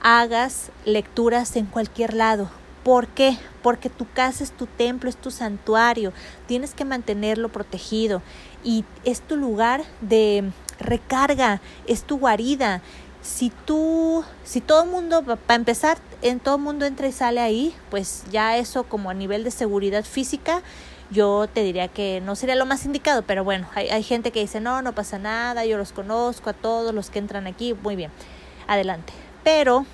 hagas 0.00 0.72
lecturas 0.86 1.54
en 1.56 1.66
cualquier 1.66 2.14
lado. 2.14 2.50
¿Por 2.82 3.08
qué? 3.08 3.36
Porque 3.62 3.90
tu 3.90 4.10
casa 4.10 4.42
es 4.42 4.52
tu 4.52 4.64
templo, 4.64 5.10
es 5.10 5.16
tu 5.16 5.30
santuario, 5.30 6.14
tienes 6.46 6.72
que 6.72 6.86
mantenerlo 6.86 7.50
protegido 7.50 8.22
y 8.64 8.86
es 9.04 9.20
tu 9.20 9.36
lugar 9.36 9.84
de 10.00 10.50
recarga, 10.78 11.60
es 11.86 12.04
tu 12.04 12.18
guarida. 12.18 12.80
Si 13.22 13.50
tú, 13.50 14.24
si 14.44 14.60
todo 14.60 14.84
el 14.84 14.90
mundo, 14.90 15.22
para 15.22 15.54
empezar, 15.54 15.98
en 16.22 16.40
todo 16.40 16.56
el 16.56 16.62
mundo 16.62 16.86
entra 16.86 17.06
y 17.06 17.12
sale 17.12 17.40
ahí, 17.40 17.74
pues 17.90 18.24
ya 18.30 18.56
eso 18.56 18.84
como 18.84 19.10
a 19.10 19.14
nivel 19.14 19.44
de 19.44 19.50
seguridad 19.50 20.04
física, 20.04 20.62
yo 21.10 21.48
te 21.52 21.62
diría 21.62 21.88
que 21.88 22.22
no 22.24 22.36
sería 22.36 22.54
lo 22.54 22.66
más 22.66 22.86
indicado, 22.86 23.22
pero 23.22 23.44
bueno, 23.44 23.68
hay, 23.74 23.88
hay 23.88 24.02
gente 24.02 24.30
que 24.30 24.40
dice, 24.40 24.60
no, 24.60 24.80
no 24.80 24.94
pasa 24.94 25.18
nada, 25.18 25.66
yo 25.66 25.76
los 25.76 25.92
conozco 25.92 26.50
a 26.50 26.52
todos 26.52 26.94
los 26.94 27.10
que 27.10 27.18
entran 27.18 27.46
aquí, 27.46 27.74
muy 27.74 27.96
bien, 27.96 28.10
adelante. 28.66 29.12
Pero 29.44 29.84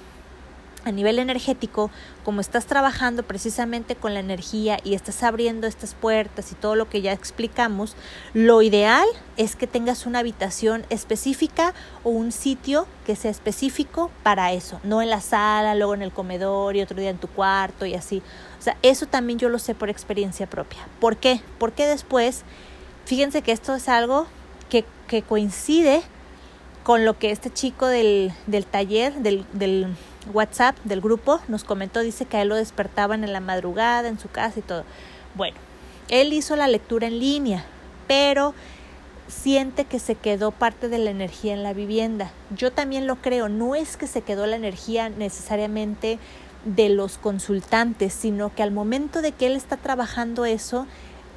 a 0.87 0.93
nivel 0.93 1.19
energético, 1.19 1.91
como 2.25 2.41
estás 2.41 2.67
trabajando 2.67 3.25
precisamente 3.25 3.97
con 3.97 4.15
la 4.15 4.21
energía 4.21 4.79
y 4.85 4.95
estás 4.95 5.25
abriendo 5.25 5.67
estas 5.67 5.95
puertas 5.95 6.53
y 6.53 6.55
todo 6.55 6.77
lo 6.77 6.89
que 6.89 7.03
ya 7.03 7.13
explicamos, 7.13 7.97
lo 8.35 8.63
ideal 8.63 9.07
es 9.37 9.57
que 9.57 9.67
tengas 9.67 10.07
una 10.07 10.21
habitación 10.21 10.87
específica 10.89 11.75
o 12.05 12.11
un 12.11 12.31
sitio 12.31 12.87
que 13.05 13.17
sea 13.17 13.33
específico 13.33 14.13
para 14.23 14.53
eso, 14.53 14.81
no 14.85 15.03
en 15.03 15.11
la 15.11 15.21
sala, 15.21 15.75
luego 15.75 15.95
en 15.95 16.03
el 16.03 16.13
comedor 16.13 16.77
y 16.77 16.83
otro 16.83 17.01
día 17.01 17.11
en 17.11 17.19
tu 17.19 17.27
cuarto 17.27 17.85
y 17.85 17.95
así. 17.95 18.23
O 18.61 18.63
sea, 18.63 18.77
eso 18.83 19.07
también 19.07 19.41
yo 19.41 19.49
lo 19.49 19.59
sé 19.59 19.75
por 19.75 19.91
experiencia 19.91 20.47
propia. 20.47 20.87
¿Por 21.01 21.17
qué? 21.17 21.41
Porque 21.59 21.85
después, 21.85 22.45
fíjense 23.07 23.43
que 23.43 23.51
esto 23.51 23.75
es 23.75 23.89
algo 23.89 24.29
que, 24.71 24.85
que 25.09 25.23
coincide 25.23 26.03
con 26.85 27.05
lo 27.05 27.19
que 27.19 27.33
este 27.33 27.53
chico 27.53 27.89
del, 27.89 28.33
del 28.47 28.67
taller, 28.67 29.15
del, 29.15 29.45
del 29.53 29.89
WhatsApp 30.33 30.77
del 30.85 31.01
grupo 31.01 31.41
nos 31.49 31.65
comentó, 31.65 32.01
dice 32.01 32.27
que 32.27 32.37
a 32.37 32.43
él 32.43 32.49
lo 32.49 32.57
despertaban 32.57 33.25
en 33.25 33.33
la 33.33 33.41
madrugada, 33.41 34.09
en 34.09 34.19
su 34.19 34.29
casa 34.29 34.59
y 34.59 34.63
todo. 34.63 34.85
Bueno, 35.35 35.57
él 36.09 36.33
hizo 36.33 36.57
la 36.57 36.69
lectura 36.69 37.07
en 37.07 37.19
línea, 37.19 37.65
pero 38.07 38.55
siente 39.29 39.85
que 39.85 39.99
se 39.99 40.15
quedó 40.15 40.51
parte 40.53 40.89
de 40.89 40.99
la 40.99 41.11
energía 41.11 41.53
en 41.53 41.63
la 41.63 41.73
vivienda. 41.73 42.31
Yo 42.57 42.73
también 42.73 43.07
lo 43.07 43.17
creo, 43.17 43.49
no 43.49 43.75
es 43.75 43.97
que 43.97 44.07
se 44.07 44.23
quedó 44.23 44.47
la 44.47 44.57
energía 44.57 45.09
necesariamente 45.09 46.19
de 46.65 46.89
los 46.89 47.19
consultantes, 47.19 48.13
sino 48.13 48.55
que 48.55 48.63
al 48.63 48.73
momento 48.73 49.23
de 49.23 49.33
que 49.33 49.47
él 49.47 49.57
está 49.57 49.77
trabajando 49.77 50.45
eso, 50.45 50.87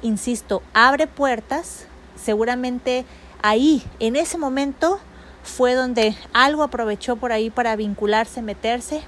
insisto, 0.02 0.62
abre 0.72 1.06
puertas, 1.06 1.86
seguramente 2.16 3.04
ahí, 3.42 3.82
en 3.98 4.16
ese 4.16 4.38
momento, 4.38 5.00
fue 5.42 5.74
donde 5.74 6.16
algo 6.32 6.62
aprovechó 6.62 7.16
por 7.16 7.32
ahí 7.32 7.50
para 7.50 7.76
vincularse, 7.76 8.42
meterse 8.42 9.02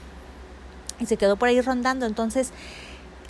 y 0.99 1.07
se 1.07 1.17
quedó 1.17 1.37
por 1.37 1.49
ahí 1.49 1.61
rondando. 1.61 2.07
Entonces, 2.07 2.53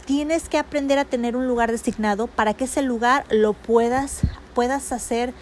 tienes 0.04 0.48
que 0.48 0.58
aprender 0.58 0.98
a 0.98 1.04
tener 1.04 1.36
un 1.36 1.46
lugar 1.46 1.70
designado 1.70 2.26
para 2.26 2.54
que 2.54 2.64
ese 2.64 2.82
lugar 2.82 3.24
lo 3.30 3.52
puedas, 3.52 4.20
puedas 4.54 4.92
hacer, 4.92 5.32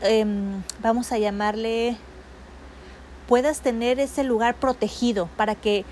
em, 0.00 0.62
vamos 0.80 1.12
a 1.12 1.18
llamarle, 1.18 1.96
puedas 3.26 3.60
tener 3.60 4.00
ese 4.00 4.24
lugar 4.24 4.54
protegido 4.54 5.28
para 5.36 5.54
que 5.54 5.84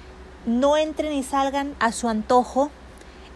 no 0.46 0.76
entren 0.76 1.12
y 1.12 1.22
salgan 1.22 1.74
a 1.80 1.92
su 1.92 2.08
antojo 2.08 2.70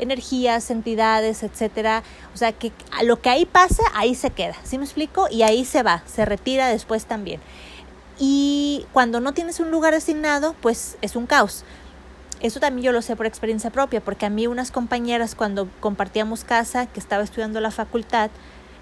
energías, 0.01 0.71
entidades, 0.71 1.43
etcétera. 1.43 2.03
O 2.35 2.37
sea, 2.37 2.53
que 2.53 2.73
lo 3.05 3.21
que 3.21 3.31
ahí 3.31 3.47
pasa, 3.47 3.83
ahí 3.95 4.15
se 4.15 4.31
queda, 4.31 4.55
¿sí 4.65 4.79
me 4.79 4.85
explico? 4.85 5.29
Y 5.31 5.43
ahí 5.43 5.65
se 5.65 5.83
va, 5.83 6.03
se 6.07 6.25
retira 6.25 6.69
después 6.69 7.07
también. 7.07 7.41
Y 8.19 8.87
cuando 8.93 9.21
no 9.21 9.33
tienes 9.33 9.61
un 9.61 9.71
lugar 9.71 9.95
asignado, 9.95 10.55
pues 10.61 10.99
es 11.01 11.17
un 11.17 11.27
caos. 11.27 11.65
Eso 12.41 12.59
también 12.59 12.85
yo 12.87 12.93
lo 12.93 13.03
sé 13.03 13.17
por 13.17 13.27
experiencia 13.27 13.71
propia, 13.71 14.01
porque 14.01 14.27
a 14.27 14.31
mí 14.31 14.47
unas 14.47 14.71
compañeras 14.71 15.35
cuando 15.35 15.69
compartíamos 15.81 16.45
casa, 16.45 16.87
que 16.87 17.01
estaba 17.01 17.23
estudiando 17.23 17.61
la 17.61 17.71
facultad, 17.71 18.31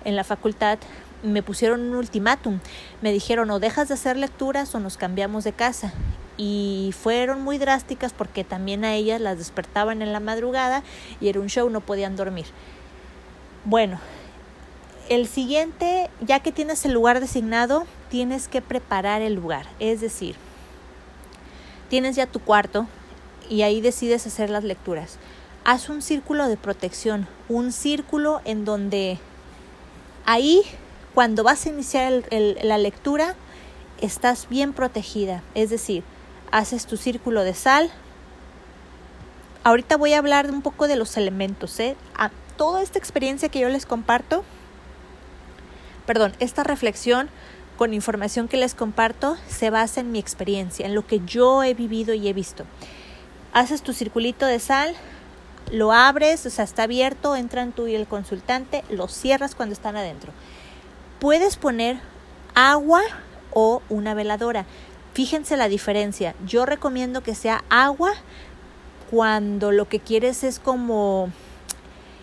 en 0.04 0.16
la 0.16 0.24
facultad 0.24 0.78
me 1.22 1.42
pusieron 1.42 1.80
un 1.80 1.94
ultimátum. 1.96 2.60
Me 3.02 3.12
dijeron 3.12 3.50
o 3.50 3.58
dejas 3.58 3.88
de 3.88 3.94
hacer 3.94 4.16
lecturas 4.16 4.74
o 4.74 4.80
nos 4.80 4.96
cambiamos 4.96 5.42
de 5.42 5.52
casa 5.52 5.92
y 6.38 6.94
fueron 6.98 7.42
muy 7.42 7.58
drásticas 7.58 8.14
porque 8.14 8.44
también 8.44 8.84
a 8.84 8.94
ellas 8.94 9.20
las 9.20 9.36
despertaban 9.36 10.00
en 10.00 10.12
la 10.12 10.20
madrugada 10.20 10.82
y 11.20 11.28
era 11.28 11.40
un 11.40 11.48
show, 11.48 11.68
no 11.68 11.80
podían 11.80 12.16
dormir. 12.16 12.46
Bueno, 13.64 13.98
el 15.08 15.26
siguiente, 15.26 16.08
ya 16.20 16.40
que 16.40 16.52
tienes 16.52 16.84
el 16.86 16.92
lugar 16.92 17.20
designado, 17.20 17.86
tienes 18.08 18.46
que 18.46 18.62
preparar 18.62 19.20
el 19.20 19.34
lugar, 19.34 19.66
es 19.80 20.00
decir, 20.00 20.36
tienes 21.90 22.16
ya 22.16 22.26
tu 22.26 22.40
cuarto 22.40 22.86
y 23.50 23.62
ahí 23.62 23.80
decides 23.80 24.26
hacer 24.26 24.48
las 24.48 24.64
lecturas. 24.64 25.18
Haz 25.64 25.88
un 25.88 26.02
círculo 26.02 26.46
de 26.46 26.56
protección, 26.56 27.26
un 27.48 27.72
círculo 27.72 28.40
en 28.44 28.64
donde 28.64 29.18
ahí, 30.24 30.62
cuando 31.14 31.42
vas 31.42 31.66
a 31.66 31.70
iniciar 31.70 32.22
la 32.30 32.78
lectura, 32.78 33.34
estás 34.00 34.48
bien 34.48 34.72
protegida, 34.72 35.42
es 35.54 35.70
decir, 35.70 36.04
haces 36.50 36.86
tu 36.86 36.96
círculo 36.96 37.44
de 37.44 37.54
sal. 37.54 37.90
Ahorita 39.64 39.96
voy 39.96 40.14
a 40.14 40.18
hablar 40.18 40.50
un 40.50 40.62
poco 40.62 40.88
de 40.88 40.96
los 40.96 41.16
elementos, 41.16 41.78
¿eh? 41.80 41.96
A 42.16 42.30
toda 42.56 42.82
esta 42.82 42.98
experiencia 42.98 43.48
que 43.48 43.60
yo 43.60 43.68
les 43.68 43.86
comparto, 43.86 44.44
perdón, 46.06 46.34
esta 46.40 46.64
reflexión 46.64 47.28
con 47.76 47.94
información 47.94 48.48
que 48.48 48.56
les 48.56 48.74
comparto 48.74 49.36
se 49.46 49.70
basa 49.70 50.00
en 50.00 50.10
mi 50.10 50.18
experiencia, 50.18 50.86
en 50.86 50.94
lo 50.94 51.06
que 51.06 51.20
yo 51.24 51.62
he 51.62 51.74
vivido 51.74 52.12
y 52.14 52.28
he 52.28 52.32
visto. 52.32 52.64
Haces 53.52 53.82
tu 53.82 53.92
circulito 53.92 54.46
de 54.46 54.58
sal, 54.58 54.94
lo 55.70 55.92
abres, 55.92 56.44
o 56.46 56.50
sea, 56.50 56.64
está 56.64 56.84
abierto, 56.84 57.36
entran 57.36 57.72
tú 57.72 57.86
y 57.86 57.94
el 57.94 58.06
consultante, 58.06 58.84
lo 58.90 59.06
cierras 59.06 59.54
cuando 59.54 59.74
están 59.74 59.96
adentro. 59.96 60.32
Puedes 61.20 61.56
poner 61.56 62.00
agua 62.54 63.02
o 63.52 63.82
una 63.88 64.14
veladora. 64.14 64.66
Fíjense 65.18 65.56
la 65.56 65.68
diferencia. 65.68 66.36
Yo 66.46 66.64
recomiendo 66.64 67.24
que 67.24 67.34
sea 67.34 67.64
agua 67.70 68.12
cuando 69.10 69.72
lo 69.72 69.88
que 69.88 69.98
quieres 69.98 70.44
es 70.44 70.60
como 70.60 71.30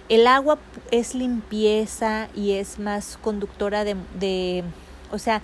el 0.07 0.27
agua 0.27 0.59
es 0.91 1.13
limpieza 1.13 2.29
y 2.33 2.53
es 2.53 2.79
más 2.79 3.19
conductora 3.21 3.83
de, 3.83 4.63
o 5.11 5.19
sea, 5.19 5.41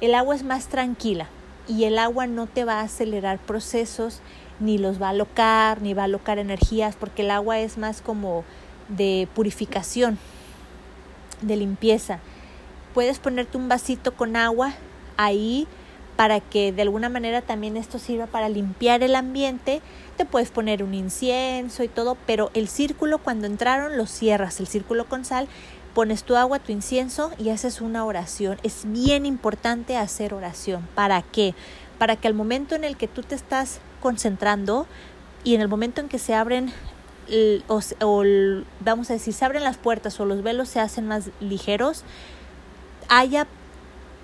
el 0.00 0.14
agua 0.14 0.34
es 0.34 0.44
más 0.44 0.68
tranquila 0.68 1.28
y 1.68 1.84
el 1.84 1.98
agua 1.98 2.26
no 2.26 2.46
te 2.46 2.64
va 2.64 2.80
a 2.80 2.84
acelerar 2.84 3.38
procesos 3.38 4.22
ni 4.58 4.78
los 4.78 4.98
va 4.98 5.08
a 5.08 5.10
alocar, 5.10 5.82
ni 5.82 5.92
va 5.92 6.04
a 6.04 6.06
alocar 6.06 6.38
energías, 6.38 6.96
porque 6.96 7.20
el 7.20 7.32
agua 7.32 7.58
es 7.58 7.76
más 7.76 8.00
como 8.00 8.44
de 8.88 9.28
purificación, 9.34 10.16
de 11.42 11.56
limpieza. 11.56 12.20
Puedes 12.94 13.18
ponerte 13.18 13.58
un 13.58 13.68
vasito 13.68 14.14
con 14.14 14.36
agua 14.36 14.72
ahí 15.18 15.68
para 16.16 16.40
que 16.40 16.72
de 16.72 16.82
alguna 16.82 17.08
manera 17.08 17.42
también 17.42 17.76
esto 17.76 17.98
sirva 17.98 18.26
para 18.26 18.48
limpiar 18.48 19.02
el 19.02 19.16
ambiente. 19.16 19.82
Te 20.16 20.24
puedes 20.24 20.50
poner 20.50 20.82
un 20.82 20.94
incienso 20.94 21.82
y 21.82 21.88
todo, 21.88 22.16
pero 22.26 22.50
el 22.54 22.68
círculo 22.68 23.18
cuando 23.18 23.46
entraron 23.46 23.96
lo 23.96 24.06
cierras, 24.06 24.60
el 24.60 24.66
círculo 24.66 25.06
con 25.06 25.24
sal, 25.24 25.48
pones 25.94 26.24
tu 26.24 26.36
agua, 26.36 26.58
tu 26.58 26.72
incienso 26.72 27.32
y 27.38 27.50
haces 27.50 27.80
una 27.80 28.04
oración. 28.04 28.58
Es 28.62 28.82
bien 28.84 29.26
importante 29.26 29.96
hacer 29.96 30.34
oración. 30.34 30.86
¿Para 30.94 31.22
qué? 31.22 31.54
Para 31.98 32.16
que 32.16 32.28
al 32.28 32.34
momento 32.34 32.74
en 32.74 32.84
el 32.84 32.96
que 32.96 33.08
tú 33.08 33.22
te 33.22 33.34
estás 33.34 33.80
concentrando 34.00 34.86
y 35.42 35.54
en 35.54 35.60
el 35.60 35.68
momento 35.68 36.00
en 36.00 36.08
que 36.08 36.18
se 36.18 36.34
abren 36.34 36.72
o, 37.68 37.80
o 38.02 38.24
vamos 38.80 39.10
a 39.10 39.14
decir, 39.14 39.32
se 39.32 39.44
abren 39.44 39.64
las 39.64 39.78
puertas 39.78 40.20
o 40.20 40.26
los 40.26 40.42
velos 40.42 40.68
se 40.68 40.80
hacen 40.80 41.06
más 41.06 41.30
ligeros, 41.40 42.04
haya 43.08 43.46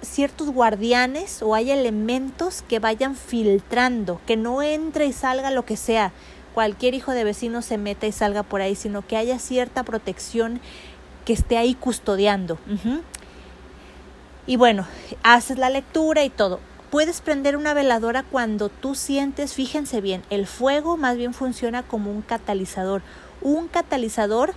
ciertos 0.03 0.51
guardianes 0.51 1.43
o 1.43 1.55
hay 1.55 1.71
elementos 1.71 2.63
que 2.63 2.79
vayan 2.79 3.17
filtrando, 3.17 4.21
que 4.27 4.37
no 4.37 4.63
entre 4.63 5.07
y 5.07 5.13
salga 5.13 5.51
lo 5.51 5.65
que 5.65 5.77
sea, 5.77 6.13
cualquier 6.55 6.95
hijo 6.95 7.13
de 7.13 7.25
vecino 7.25 7.63
se 7.63 7.79
meta 7.79 8.07
y 8.07 8.13
salga 8.13 8.43
por 8.43 8.61
ahí, 8.61 8.75
sino 8.75 9.07
que 9.07 9.17
haya 9.17 9.39
cierta 9.39 9.83
protección 9.83 10.61
que 11.25 11.33
esté 11.33 11.57
ahí 11.57 11.75
custodiando. 11.75 12.59
Y 14.47 14.57
bueno, 14.57 14.87
haces 15.23 15.59
la 15.59 15.71
lectura 15.71 16.25
y 16.25 16.31
todo. 16.31 16.61
Puedes 16.91 17.21
prender 17.21 17.57
una 17.57 17.73
veladora 17.73 18.25
cuando 18.25 18.69
tú 18.69 18.97
sientes, 18.97 19.55
fíjense 19.55 20.01
bien, 20.01 20.25
el 20.29 20.47
fuego 20.47 20.97
más 20.97 21.17
bien 21.17 21.35
funciona 21.35 21.85
como 21.85 22.11
un 22.11 22.23
catalizador. 22.23 23.03
Un 23.43 23.69
catalizador 23.69 24.55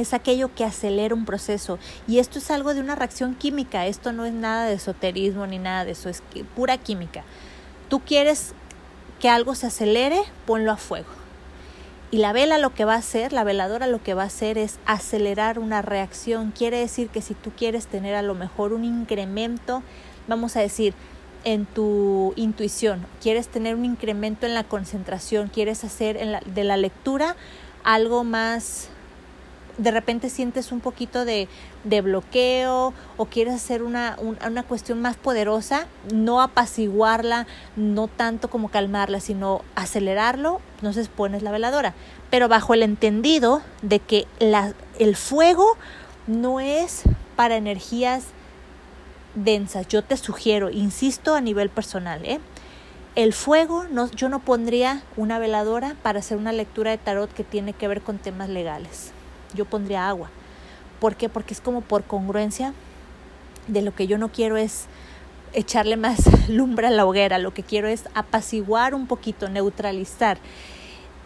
es 0.00 0.14
aquello 0.14 0.54
que 0.54 0.64
acelera 0.64 1.14
un 1.14 1.24
proceso. 1.24 1.78
Y 2.06 2.18
esto 2.18 2.38
es 2.38 2.50
algo 2.50 2.74
de 2.74 2.80
una 2.80 2.94
reacción 2.94 3.34
química, 3.34 3.86
esto 3.86 4.12
no 4.12 4.24
es 4.24 4.32
nada 4.32 4.66
de 4.66 4.74
esoterismo 4.74 5.46
ni 5.46 5.58
nada 5.58 5.84
de 5.84 5.92
eso, 5.92 6.08
es 6.08 6.22
pura 6.54 6.78
química. 6.78 7.24
Tú 7.88 8.00
quieres 8.00 8.52
que 9.20 9.28
algo 9.28 9.54
se 9.54 9.66
acelere, 9.66 10.20
ponlo 10.46 10.72
a 10.72 10.76
fuego. 10.76 11.08
Y 12.10 12.18
la 12.18 12.32
vela 12.32 12.56
lo 12.56 12.74
que 12.74 12.86
va 12.86 12.94
a 12.94 12.98
hacer, 12.98 13.32
la 13.32 13.44
veladora 13.44 13.86
lo 13.86 14.02
que 14.02 14.14
va 14.14 14.22
a 14.22 14.26
hacer 14.26 14.56
es 14.56 14.78
acelerar 14.86 15.58
una 15.58 15.82
reacción. 15.82 16.52
Quiere 16.52 16.78
decir 16.78 17.08
que 17.08 17.20
si 17.20 17.34
tú 17.34 17.50
quieres 17.54 17.86
tener 17.86 18.14
a 18.14 18.22
lo 18.22 18.34
mejor 18.34 18.72
un 18.72 18.84
incremento, 18.84 19.82
vamos 20.26 20.56
a 20.56 20.60
decir, 20.60 20.94
en 21.44 21.66
tu 21.66 22.32
intuición, 22.36 23.06
quieres 23.20 23.48
tener 23.48 23.74
un 23.74 23.84
incremento 23.84 24.46
en 24.46 24.54
la 24.54 24.64
concentración, 24.64 25.48
quieres 25.48 25.84
hacer 25.84 26.16
en 26.16 26.38
de 26.52 26.64
la 26.64 26.76
lectura 26.76 27.36
algo 27.84 28.24
más 28.24 28.88
de 29.78 29.92
repente 29.92 30.28
sientes 30.28 30.72
un 30.72 30.80
poquito 30.80 31.24
de, 31.24 31.48
de 31.84 32.00
bloqueo 32.00 32.92
o 33.16 33.26
quieres 33.26 33.54
hacer 33.54 33.82
una, 33.82 34.16
una 34.20 34.62
cuestión 34.64 35.00
más 35.00 35.16
poderosa, 35.16 35.86
no 36.12 36.42
apaciguarla, 36.42 37.46
no 37.76 38.08
tanto 38.08 38.50
como 38.50 38.68
calmarla, 38.68 39.20
sino 39.20 39.62
acelerarlo, 39.76 40.60
entonces 40.76 41.08
pones 41.08 41.42
la 41.42 41.52
veladora. 41.52 41.94
Pero 42.28 42.48
bajo 42.48 42.74
el 42.74 42.82
entendido 42.82 43.62
de 43.82 44.00
que 44.00 44.26
la, 44.40 44.74
el 44.98 45.16
fuego 45.16 45.76
no 46.26 46.60
es 46.60 47.04
para 47.36 47.56
energías 47.56 48.24
densas. 49.34 49.86
Yo 49.86 50.02
te 50.02 50.16
sugiero, 50.16 50.70
insisto 50.70 51.34
a 51.34 51.40
nivel 51.40 51.70
personal, 51.70 52.24
¿eh? 52.24 52.40
El 53.14 53.32
fuego, 53.32 53.84
no, 53.90 54.08
yo 54.10 54.28
no 54.28 54.38
pondría 54.38 55.02
una 55.16 55.38
veladora 55.38 55.96
para 56.02 56.20
hacer 56.20 56.36
una 56.36 56.52
lectura 56.52 56.92
de 56.92 56.98
tarot 56.98 57.32
que 57.32 57.42
tiene 57.42 57.72
que 57.72 57.88
ver 57.88 58.00
con 58.00 58.18
temas 58.18 58.48
legales 58.48 59.12
yo 59.54 59.64
pondría 59.64 60.08
agua. 60.08 60.30
¿Por 61.00 61.16
qué? 61.16 61.28
Porque 61.28 61.54
es 61.54 61.60
como 61.60 61.80
por 61.80 62.04
congruencia 62.04 62.74
de 63.66 63.82
lo 63.82 63.94
que 63.94 64.06
yo 64.06 64.18
no 64.18 64.30
quiero 64.30 64.56
es 64.56 64.86
echarle 65.52 65.96
más 65.96 66.20
lumbre 66.48 66.88
a 66.88 66.90
la 66.90 67.06
hoguera, 67.06 67.38
lo 67.38 67.54
que 67.54 67.62
quiero 67.62 67.88
es 67.88 68.04
apaciguar 68.14 68.94
un 68.94 69.06
poquito, 69.06 69.48
neutralizar. 69.48 70.38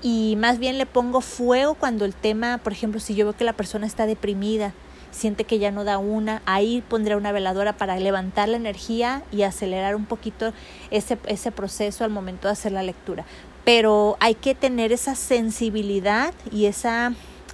Y 0.03 0.37
más 0.39 0.59
bien 0.59 0.79
le 0.79 0.87
pongo 0.87 1.21
fuego 1.21 1.75
cuando 1.75 2.05
el 2.05 2.15
tema, 2.15 2.59
por 2.59 2.73
ejemplo, 2.73 3.01
si 3.01 3.15
yo 3.15 3.25
veo 3.25 3.37
que 3.37 3.45
la 3.45 3.53
persona 3.53 3.87
está 3.87 4.07
deprimida, 4.07 4.73
siente 5.13 5.45
que 5.45 5.59
ya 5.59 5.71
no 5.71 5.85
da 5.85 5.99
una, 5.99 6.43
ahí 6.45 6.83
pondré 6.89 7.15
una 7.15 7.31
veladora 7.31 7.75
para 7.75 7.97
levantar 7.99 8.49
la 8.49 8.57
energía 8.57 9.23
y 9.31 9.43
acelerar 9.43 9.95
un 9.95 10.07
poquito 10.07 10.53
ese, 10.91 11.19
ese 11.27 11.53
proceso 11.53 12.03
al 12.03 12.11
momento 12.11 12.49
de 12.49 12.53
hacer 12.53 12.73
la 12.73 12.83
lectura. 12.83 13.25
Pero 13.65 14.17
hay 14.19 14.35
que 14.35 14.57
tener 14.57 14.91
esa 14.91 15.15
sensibilidad 15.15 16.35
y 16.51 16.67
esa 16.67 17.13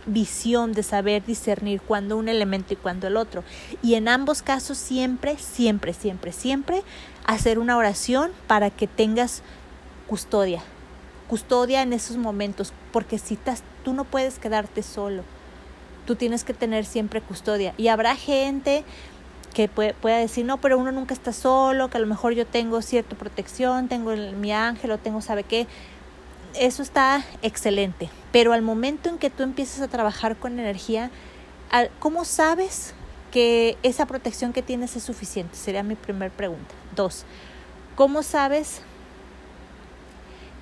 visión 0.08 0.72
de 0.72 0.82
saber 0.82 1.24
discernir 1.24 1.80
cuando 1.80 2.16
un 2.16 2.28
elemento 2.28 2.74
y 2.74 2.76
cuando 2.76 3.06
el 3.06 3.16
otro. 3.16 3.44
Y 3.82 3.94
en 3.94 4.08
ambos 4.08 4.42
casos 4.42 4.78
siempre, 4.78 5.36
siempre, 5.38 5.92
siempre, 5.92 6.32
siempre 6.32 6.82
hacer 7.26 7.58
una 7.58 7.76
oración 7.76 8.30
para 8.46 8.70
que 8.70 8.86
tengas 8.86 9.42
custodia. 10.06 10.62
Custodia 11.28 11.82
en 11.82 11.92
esos 11.92 12.16
momentos, 12.16 12.72
porque 12.92 13.18
si 13.18 13.34
estás, 13.34 13.62
tú 13.84 13.92
no 13.92 14.04
puedes 14.04 14.38
quedarte 14.38 14.82
solo. 14.82 15.22
Tú 16.06 16.16
tienes 16.16 16.42
que 16.42 16.54
tener 16.54 16.86
siempre 16.86 17.20
custodia. 17.20 17.74
Y 17.76 17.88
habrá 17.88 18.16
gente 18.16 18.84
que 19.52 19.68
pueda 19.68 20.18
decir, 20.18 20.44
no, 20.44 20.58
pero 20.58 20.78
uno 20.78 20.92
nunca 20.92 21.12
está 21.14 21.32
solo, 21.32 21.90
que 21.90 21.98
a 21.98 22.00
lo 22.00 22.06
mejor 22.06 22.32
yo 22.32 22.46
tengo 22.46 22.80
cierta 22.80 23.16
protección, 23.16 23.88
tengo 23.88 24.14
mi 24.14 24.52
ángel 24.52 24.92
o 24.92 24.98
tengo 24.98 25.20
sabe 25.20 25.42
qué 25.42 25.66
eso 26.58 26.82
está 26.82 27.24
excelente, 27.42 28.10
pero 28.32 28.52
al 28.52 28.62
momento 28.62 29.08
en 29.08 29.18
que 29.18 29.30
tú 29.30 29.42
empiezas 29.42 29.80
a 29.80 29.88
trabajar 29.88 30.36
con 30.36 30.58
energía, 30.58 31.10
¿cómo 31.98 32.24
sabes 32.24 32.94
que 33.30 33.76
esa 33.82 34.06
protección 34.06 34.52
que 34.52 34.62
tienes 34.62 34.96
es 34.96 35.02
suficiente? 35.02 35.56
Sería 35.56 35.82
mi 35.82 35.94
primera 35.94 36.34
pregunta. 36.34 36.74
Dos, 36.94 37.24
¿cómo 37.94 38.22
sabes 38.22 38.82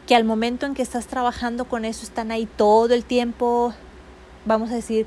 que 0.06 0.14
al 0.14 0.24
momento 0.24 0.66
en 0.66 0.74
que 0.74 0.82
estás 0.82 1.06
trabajando 1.06 1.64
con 1.64 1.84
eso 1.84 2.04
están 2.04 2.30
ahí 2.30 2.46
todo 2.46 2.94
el 2.94 3.04
tiempo, 3.04 3.74
vamos 4.44 4.70
a 4.70 4.74
decir, 4.74 5.06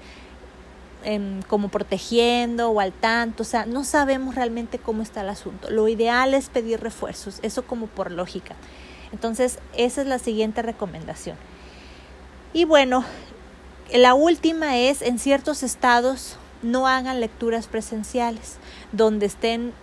em, 1.04 1.42
como 1.44 1.70
protegiendo 1.70 2.70
o 2.72 2.80
al 2.80 2.92
tanto, 2.92 3.44
o 3.44 3.46
sea, 3.46 3.66
no 3.66 3.86
sabemos 3.86 4.36
realmente 4.36 4.78
cómo 4.78 5.02
está 5.02 5.22
el 5.22 5.30
asunto. 5.30 5.70
Lo 5.70 5.88
ideal 5.88 6.34
es 6.34 6.50
pedir 6.50 6.82
refuerzos, 6.82 7.40
eso 7.42 7.66
como 7.66 7.88
por 7.88 8.12
lógica. 8.12 8.56
Entonces, 9.12 9.60
esa 9.76 10.02
es 10.02 10.08
la 10.08 10.20
siguiente 10.20 10.62
recomendación. 10.62 11.38
Y 12.54 12.66
bueno, 12.66 13.04
la 13.94 14.14
última 14.14 14.78
es, 14.78 15.02
en 15.02 15.20
ciertos 15.20 15.64
estados, 15.64 16.38
no 16.62 16.88
hagan 16.88 17.20
lecturas 17.20 17.68
presenciales, 17.68 18.58
donde 18.92 19.26
estén 19.26 19.74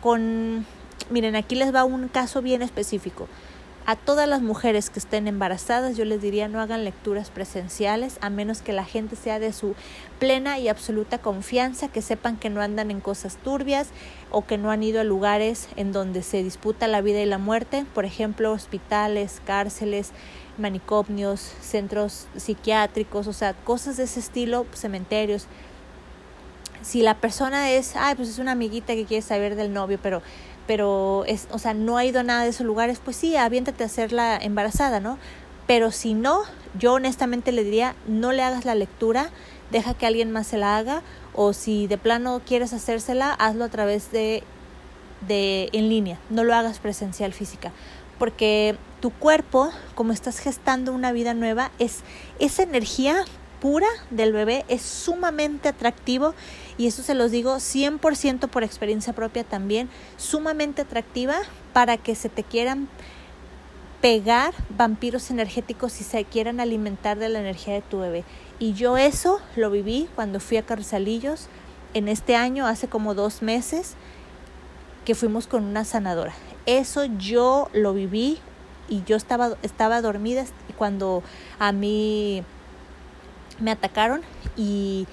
con... 0.00 0.66
Miren, 1.10 1.36
aquí 1.36 1.54
les 1.54 1.74
va 1.74 1.84
un 1.84 2.08
caso 2.08 2.42
bien 2.42 2.62
específico. 2.62 3.28
A 3.88 3.94
todas 3.94 4.28
las 4.28 4.42
mujeres 4.42 4.90
que 4.90 4.98
estén 4.98 5.28
embarazadas 5.28 5.96
yo 5.96 6.04
les 6.04 6.20
diría 6.20 6.48
no 6.48 6.60
hagan 6.60 6.82
lecturas 6.82 7.30
presenciales 7.30 8.18
a 8.20 8.30
menos 8.30 8.60
que 8.60 8.72
la 8.72 8.84
gente 8.84 9.14
sea 9.14 9.38
de 9.38 9.52
su 9.52 9.76
plena 10.18 10.58
y 10.58 10.66
absoluta 10.66 11.18
confianza, 11.18 11.86
que 11.86 12.02
sepan 12.02 12.36
que 12.36 12.50
no 12.50 12.60
andan 12.60 12.90
en 12.90 13.00
cosas 13.00 13.36
turbias 13.36 13.90
o 14.32 14.44
que 14.44 14.58
no 14.58 14.72
han 14.72 14.82
ido 14.82 15.00
a 15.00 15.04
lugares 15.04 15.68
en 15.76 15.92
donde 15.92 16.24
se 16.24 16.42
disputa 16.42 16.88
la 16.88 17.00
vida 17.00 17.20
y 17.20 17.26
la 17.26 17.38
muerte, 17.38 17.86
por 17.94 18.04
ejemplo, 18.04 18.50
hospitales, 18.50 19.40
cárceles, 19.46 20.10
manicomios, 20.58 21.38
centros 21.60 22.26
psiquiátricos, 22.34 23.28
o 23.28 23.32
sea, 23.32 23.54
cosas 23.54 23.98
de 23.98 24.02
ese 24.02 24.18
estilo, 24.18 24.66
cementerios. 24.72 25.46
Si 26.82 27.02
la 27.02 27.20
persona 27.20 27.70
es, 27.70 27.94
ay, 27.94 28.16
pues 28.16 28.30
es 28.30 28.40
una 28.40 28.52
amiguita 28.52 28.94
que 28.94 29.04
quiere 29.04 29.22
saber 29.22 29.54
del 29.54 29.72
novio, 29.72 30.00
pero 30.02 30.22
pero 30.66 31.24
es, 31.26 31.48
o 31.52 31.58
sea, 31.58 31.74
no 31.74 31.96
ha 31.96 32.04
ido 32.04 32.20
a 32.20 32.22
nada 32.22 32.42
de 32.42 32.50
esos 32.50 32.66
lugares, 32.66 33.00
pues 33.04 33.16
sí, 33.16 33.36
aviéntate 33.36 33.82
a 33.82 33.86
hacerla 33.86 34.36
embarazada, 34.36 35.00
¿no? 35.00 35.18
Pero 35.66 35.90
si 35.90 36.14
no, 36.14 36.42
yo 36.78 36.94
honestamente 36.94 37.52
le 37.52 37.64
diría, 37.64 37.94
no 38.06 38.32
le 38.32 38.42
hagas 38.42 38.64
la 38.64 38.74
lectura, 38.74 39.30
deja 39.70 39.94
que 39.94 40.06
alguien 40.06 40.30
más 40.30 40.46
se 40.46 40.58
la 40.58 40.76
haga, 40.76 41.02
o 41.34 41.52
si 41.52 41.86
de 41.86 41.98
plano 41.98 42.40
quieres 42.46 42.72
hacérsela, 42.72 43.32
hazlo 43.32 43.64
a 43.64 43.68
través 43.68 44.10
de, 44.12 44.42
de 45.26 45.68
en 45.72 45.88
línea, 45.88 46.18
no 46.30 46.44
lo 46.44 46.54
hagas 46.54 46.78
presencial 46.78 47.32
física, 47.32 47.72
porque 48.18 48.76
tu 49.00 49.10
cuerpo, 49.10 49.70
como 49.94 50.12
estás 50.12 50.38
gestando 50.38 50.92
una 50.92 51.12
vida 51.12 51.34
nueva, 51.34 51.70
es 51.78 52.00
esa 52.38 52.62
energía 52.62 53.24
pura 53.60 53.88
del 54.10 54.32
bebé 54.32 54.64
es 54.68 54.82
sumamente 54.82 55.68
atractivo 55.68 56.34
y 56.78 56.86
eso 56.86 57.02
se 57.02 57.14
los 57.14 57.30
digo 57.30 57.56
100% 57.56 58.48
por 58.48 58.62
experiencia 58.62 59.12
propia 59.12 59.44
también, 59.44 59.88
sumamente 60.16 60.82
atractiva 60.82 61.36
para 61.72 61.96
que 61.96 62.14
se 62.14 62.28
te 62.28 62.42
quieran 62.42 62.88
pegar 64.00 64.54
vampiros 64.68 65.30
energéticos 65.30 66.00
y 66.00 66.04
se 66.04 66.24
quieran 66.24 66.60
alimentar 66.60 67.18
de 67.18 67.28
la 67.28 67.40
energía 67.40 67.74
de 67.74 67.82
tu 67.82 67.98
bebé. 67.98 68.24
Y 68.58 68.74
yo 68.74 68.96
eso 68.96 69.40
lo 69.56 69.70
viví 69.70 70.08
cuando 70.14 70.38
fui 70.38 70.58
a 70.58 70.62
Carrizalillos 70.62 71.48
en 71.94 72.08
este 72.08 72.36
año, 72.36 72.66
hace 72.66 72.88
como 72.88 73.14
dos 73.14 73.42
meses, 73.42 73.94
que 75.04 75.14
fuimos 75.14 75.46
con 75.46 75.64
una 75.64 75.84
sanadora. 75.84 76.34
Eso 76.66 77.04
yo 77.04 77.70
lo 77.72 77.94
viví 77.94 78.38
y 78.88 79.02
yo 79.04 79.16
estaba, 79.16 79.56
estaba 79.62 80.02
dormida 80.02 80.44
cuando 80.76 81.22
a 81.58 81.72
mí 81.72 82.42
me 83.60 83.70
atacaron 83.70 84.22
y 84.56 85.06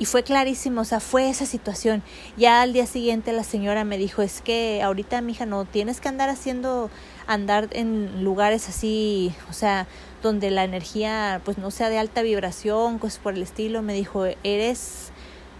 y 0.00 0.06
fue 0.06 0.22
clarísimo, 0.22 0.80
o 0.80 0.84
sea, 0.86 0.98
fue 0.98 1.28
esa 1.28 1.44
situación. 1.44 2.02
Ya 2.38 2.62
al 2.62 2.72
día 2.72 2.86
siguiente 2.86 3.34
la 3.34 3.44
señora 3.44 3.84
me 3.84 3.98
dijo, 3.98 4.22
es 4.22 4.40
que 4.40 4.80
ahorita, 4.82 5.20
mija, 5.20 5.44
no 5.44 5.66
tienes 5.66 6.00
que 6.00 6.08
andar 6.08 6.30
haciendo, 6.30 6.90
andar 7.26 7.68
en 7.72 8.24
lugares 8.24 8.66
así, 8.70 9.34
o 9.50 9.52
sea, 9.52 9.86
donde 10.22 10.50
la 10.50 10.64
energía 10.64 11.42
pues 11.44 11.58
no 11.58 11.70
sea 11.70 11.90
de 11.90 11.98
alta 11.98 12.22
vibración, 12.22 12.98
cosas 12.98 13.18
por 13.18 13.34
el 13.34 13.42
estilo. 13.42 13.82
Me 13.82 13.92
dijo, 13.92 14.24
eres, 14.42 15.12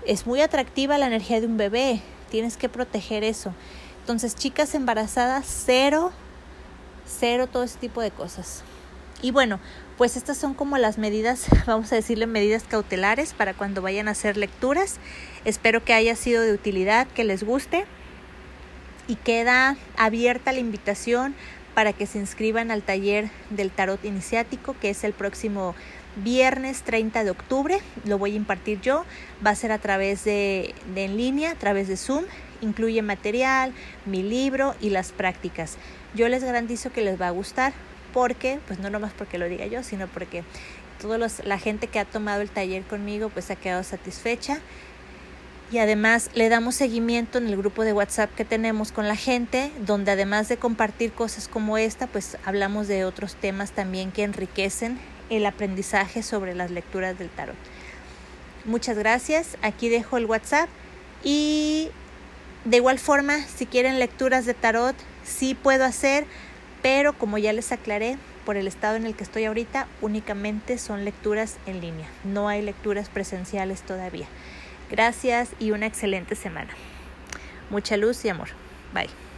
es 0.06 0.26
muy 0.26 0.40
atractiva 0.40 0.96
la 0.96 1.08
energía 1.08 1.38
de 1.42 1.46
un 1.46 1.58
bebé, 1.58 2.00
tienes 2.30 2.56
que 2.56 2.70
proteger 2.70 3.24
eso. 3.24 3.52
Entonces, 4.00 4.34
chicas 4.36 4.74
embarazadas, 4.74 5.44
cero, 5.66 6.12
cero 7.06 7.46
todo 7.46 7.64
ese 7.64 7.78
tipo 7.78 8.00
de 8.00 8.10
cosas. 8.10 8.62
Y 9.22 9.32
bueno, 9.32 9.60
pues 9.98 10.16
estas 10.16 10.38
son 10.38 10.54
como 10.54 10.78
las 10.78 10.96
medidas, 10.96 11.46
vamos 11.66 11.92
a 11.92 11.96
decirle 11.96 12.26
medidas 12.26 12.64
cautelares 12.64 13.34
para 13.34 13.54
cuando 13.54 13.82
vayan 13.82 14.08
a 14.08 14.12
hacer 14.12 14.36
lecturas. 14.36 14.98
Espero 15.44 15.84
que 15.84 15.92
haya 15.92 16.16
sido 16.16 16.42
de 16.42 16.52
utilidad, 16.52 17.06
que 17.08 17.24
les 17.24 17.42
guste 17.42 17.84
y 19.08 19.16
queda 19.16 19.76
abierta 19.96 20.52
la 20.52 20.60
invitación 20.60 21.34
para 21.74 21.92
que 21.92 22.06
se 22.06 22.18
inscriban 22.18 22.70
al 22.70 22.82
taller 22.82 23.30
del 23.50 23.70
tarot 23.70 24.04
iniciático 24.04 24.74
que 24.80 24.90
es 24.90 25.04
el 25.04 25.12
próximo 25.12 25.74
viernes 26.16 26.82
30 26.82 27.24
de 27.24 27.30
octubre. 27.30 27.78
Lo 28.04 28.18
voy 28.18 28.32
a 28.32 28.36
impartir 28.36 28.80
yo. 28.80 29.04
Va 29.44 29.50
a 29.50 29.54
ser 29.54 29.72
a 29.72 29.78
través 29.78 30.24
de, 30.24 30.74
de 30.94 31.04
en 31.04 31.16
línea, 31.16 31.52
a 31.52 31.54
través 31.54 31.88
de 31.88 31.96
Zoom. 31.96 32.24
Incluye 32.60 33.02
material, 33.02 33.72
mi 34.06 34.22
libro 34.22 34.74
y 34.80 34.90
las 34.90 35.12
prácticas. 35.12 35.76
Yo 36.14 36.28
les 36.28 36.42
garantizo 36.42 36.90
que 36.90 37.02
les 37.02 37.20
va 37.20 37.28
a 37.28 37.30
gustar 37.30 37.72
porque, 38.12 38.60
pues 38.66 38.78
no 38.78 38.90
nomás 38.90 39.12
porque 39.12 39.38
lo 39.38 39.48
diga 39.48 39.66
yo, 39.66 39.82
sino 39.82 40.06
porque 40.06 40.44
toda 41.00 41.18
la 41.18 41.58
gente 41.58 41.86
que 41.86 41.98
ha 41.98 42.04
tomado 42.04 42.42
el 42.42 42.50
taller 42.50 42.82
conmigo 42.82 43.30
pues 43.30 43.50
ha 43.50 43.56
quedado 43.56 43.82
satisfecha 43.82 44.60
y 45.72 45.78
además 45.78 46.30
le 46.34 46.48
damos 46.48 46.74
seguimiento 46.74 47.38
en 47.38 47.46
el 47.46 47.56
grupo 47.56 47.84
de 47.84 47.92
WhatsApp 47.92 48.34
que 48.34 48.44
tenemos 48.44 48.90
con 48.90 49.06
la 49.06 49.14
gente, 49.14 49.70
donde 49.86 50.10
además 50.10 50.48
de 50.48 50.56
compartir 50.56 51.12
cosas 51.12 51.46
como 51.46 51.78
esta, 51.78 52.08
pues 52.08 52.36
hablamos 52.44 52.88
de 52.88 53.04
otros 53.04 53.36
temas 53.36 53.70
también 53.70 54.10
que 54.10 54.24
enriquecen 54.24 54.98
el 55.30 55.46
aprendizaje 55.46 56.24
sobre 56.24 56.54
las 56.54 56.72
lecturas 56.72 57.16
del 57.18 57.28
tarot. 57.28 57.54
Muchas 58.64 58.98
gracias. 58.98 59.56
Aquí 59.62 59.88
dejo 59.88 60.16
el 60.16 60.26
WhatsApp 60.26 60.68
y 61.22 61.88
de 62.64 62.78
igual 62.78 62.98
forma, 62.98 63.38
si 63.46 63.64
quieren 63.64 64.00
lecturas 64.00 64.46
de 64.46 64.54
tarot, 64.54 64.96
sí 65.22 65.54
puedo 65.54 65.84
hacer, 65.84 66.26
pero 66.82 67.12
como 67.12 67.38
ya 67.38 67.52
les 67.52 67.72
aclaré, 67.72 68.16
por 68.44 68.56
el 68.56 68.66
estado 68.66 68.96
en 68.96 69.06
el 69.06 69.14
que 69.14 69.24
estoy 69.24 69.44
ahorita, 69.44 69.86
únicamente 70.00 70.78
son 70.78 71.04
lecturas 71.04 71.56
en 71.66 71.80
línea. 71.80 72.08
No 72.24 72.48
hay 72.48 72.62
lecturas 72.62 73.08
presenciales 73.08 73.82
todavía. 73.82 74.26
Gracias 74.90 75.50
y 75.58 75.70
una 75.70 75.86
excelente 75.86 76.34
semana. 76.34 76.70
Mucha 77.70 77.96
luz 77.96 78.24
y 78.24 78.28
amor. 78.28 78.48
Bye. 78.92 79.29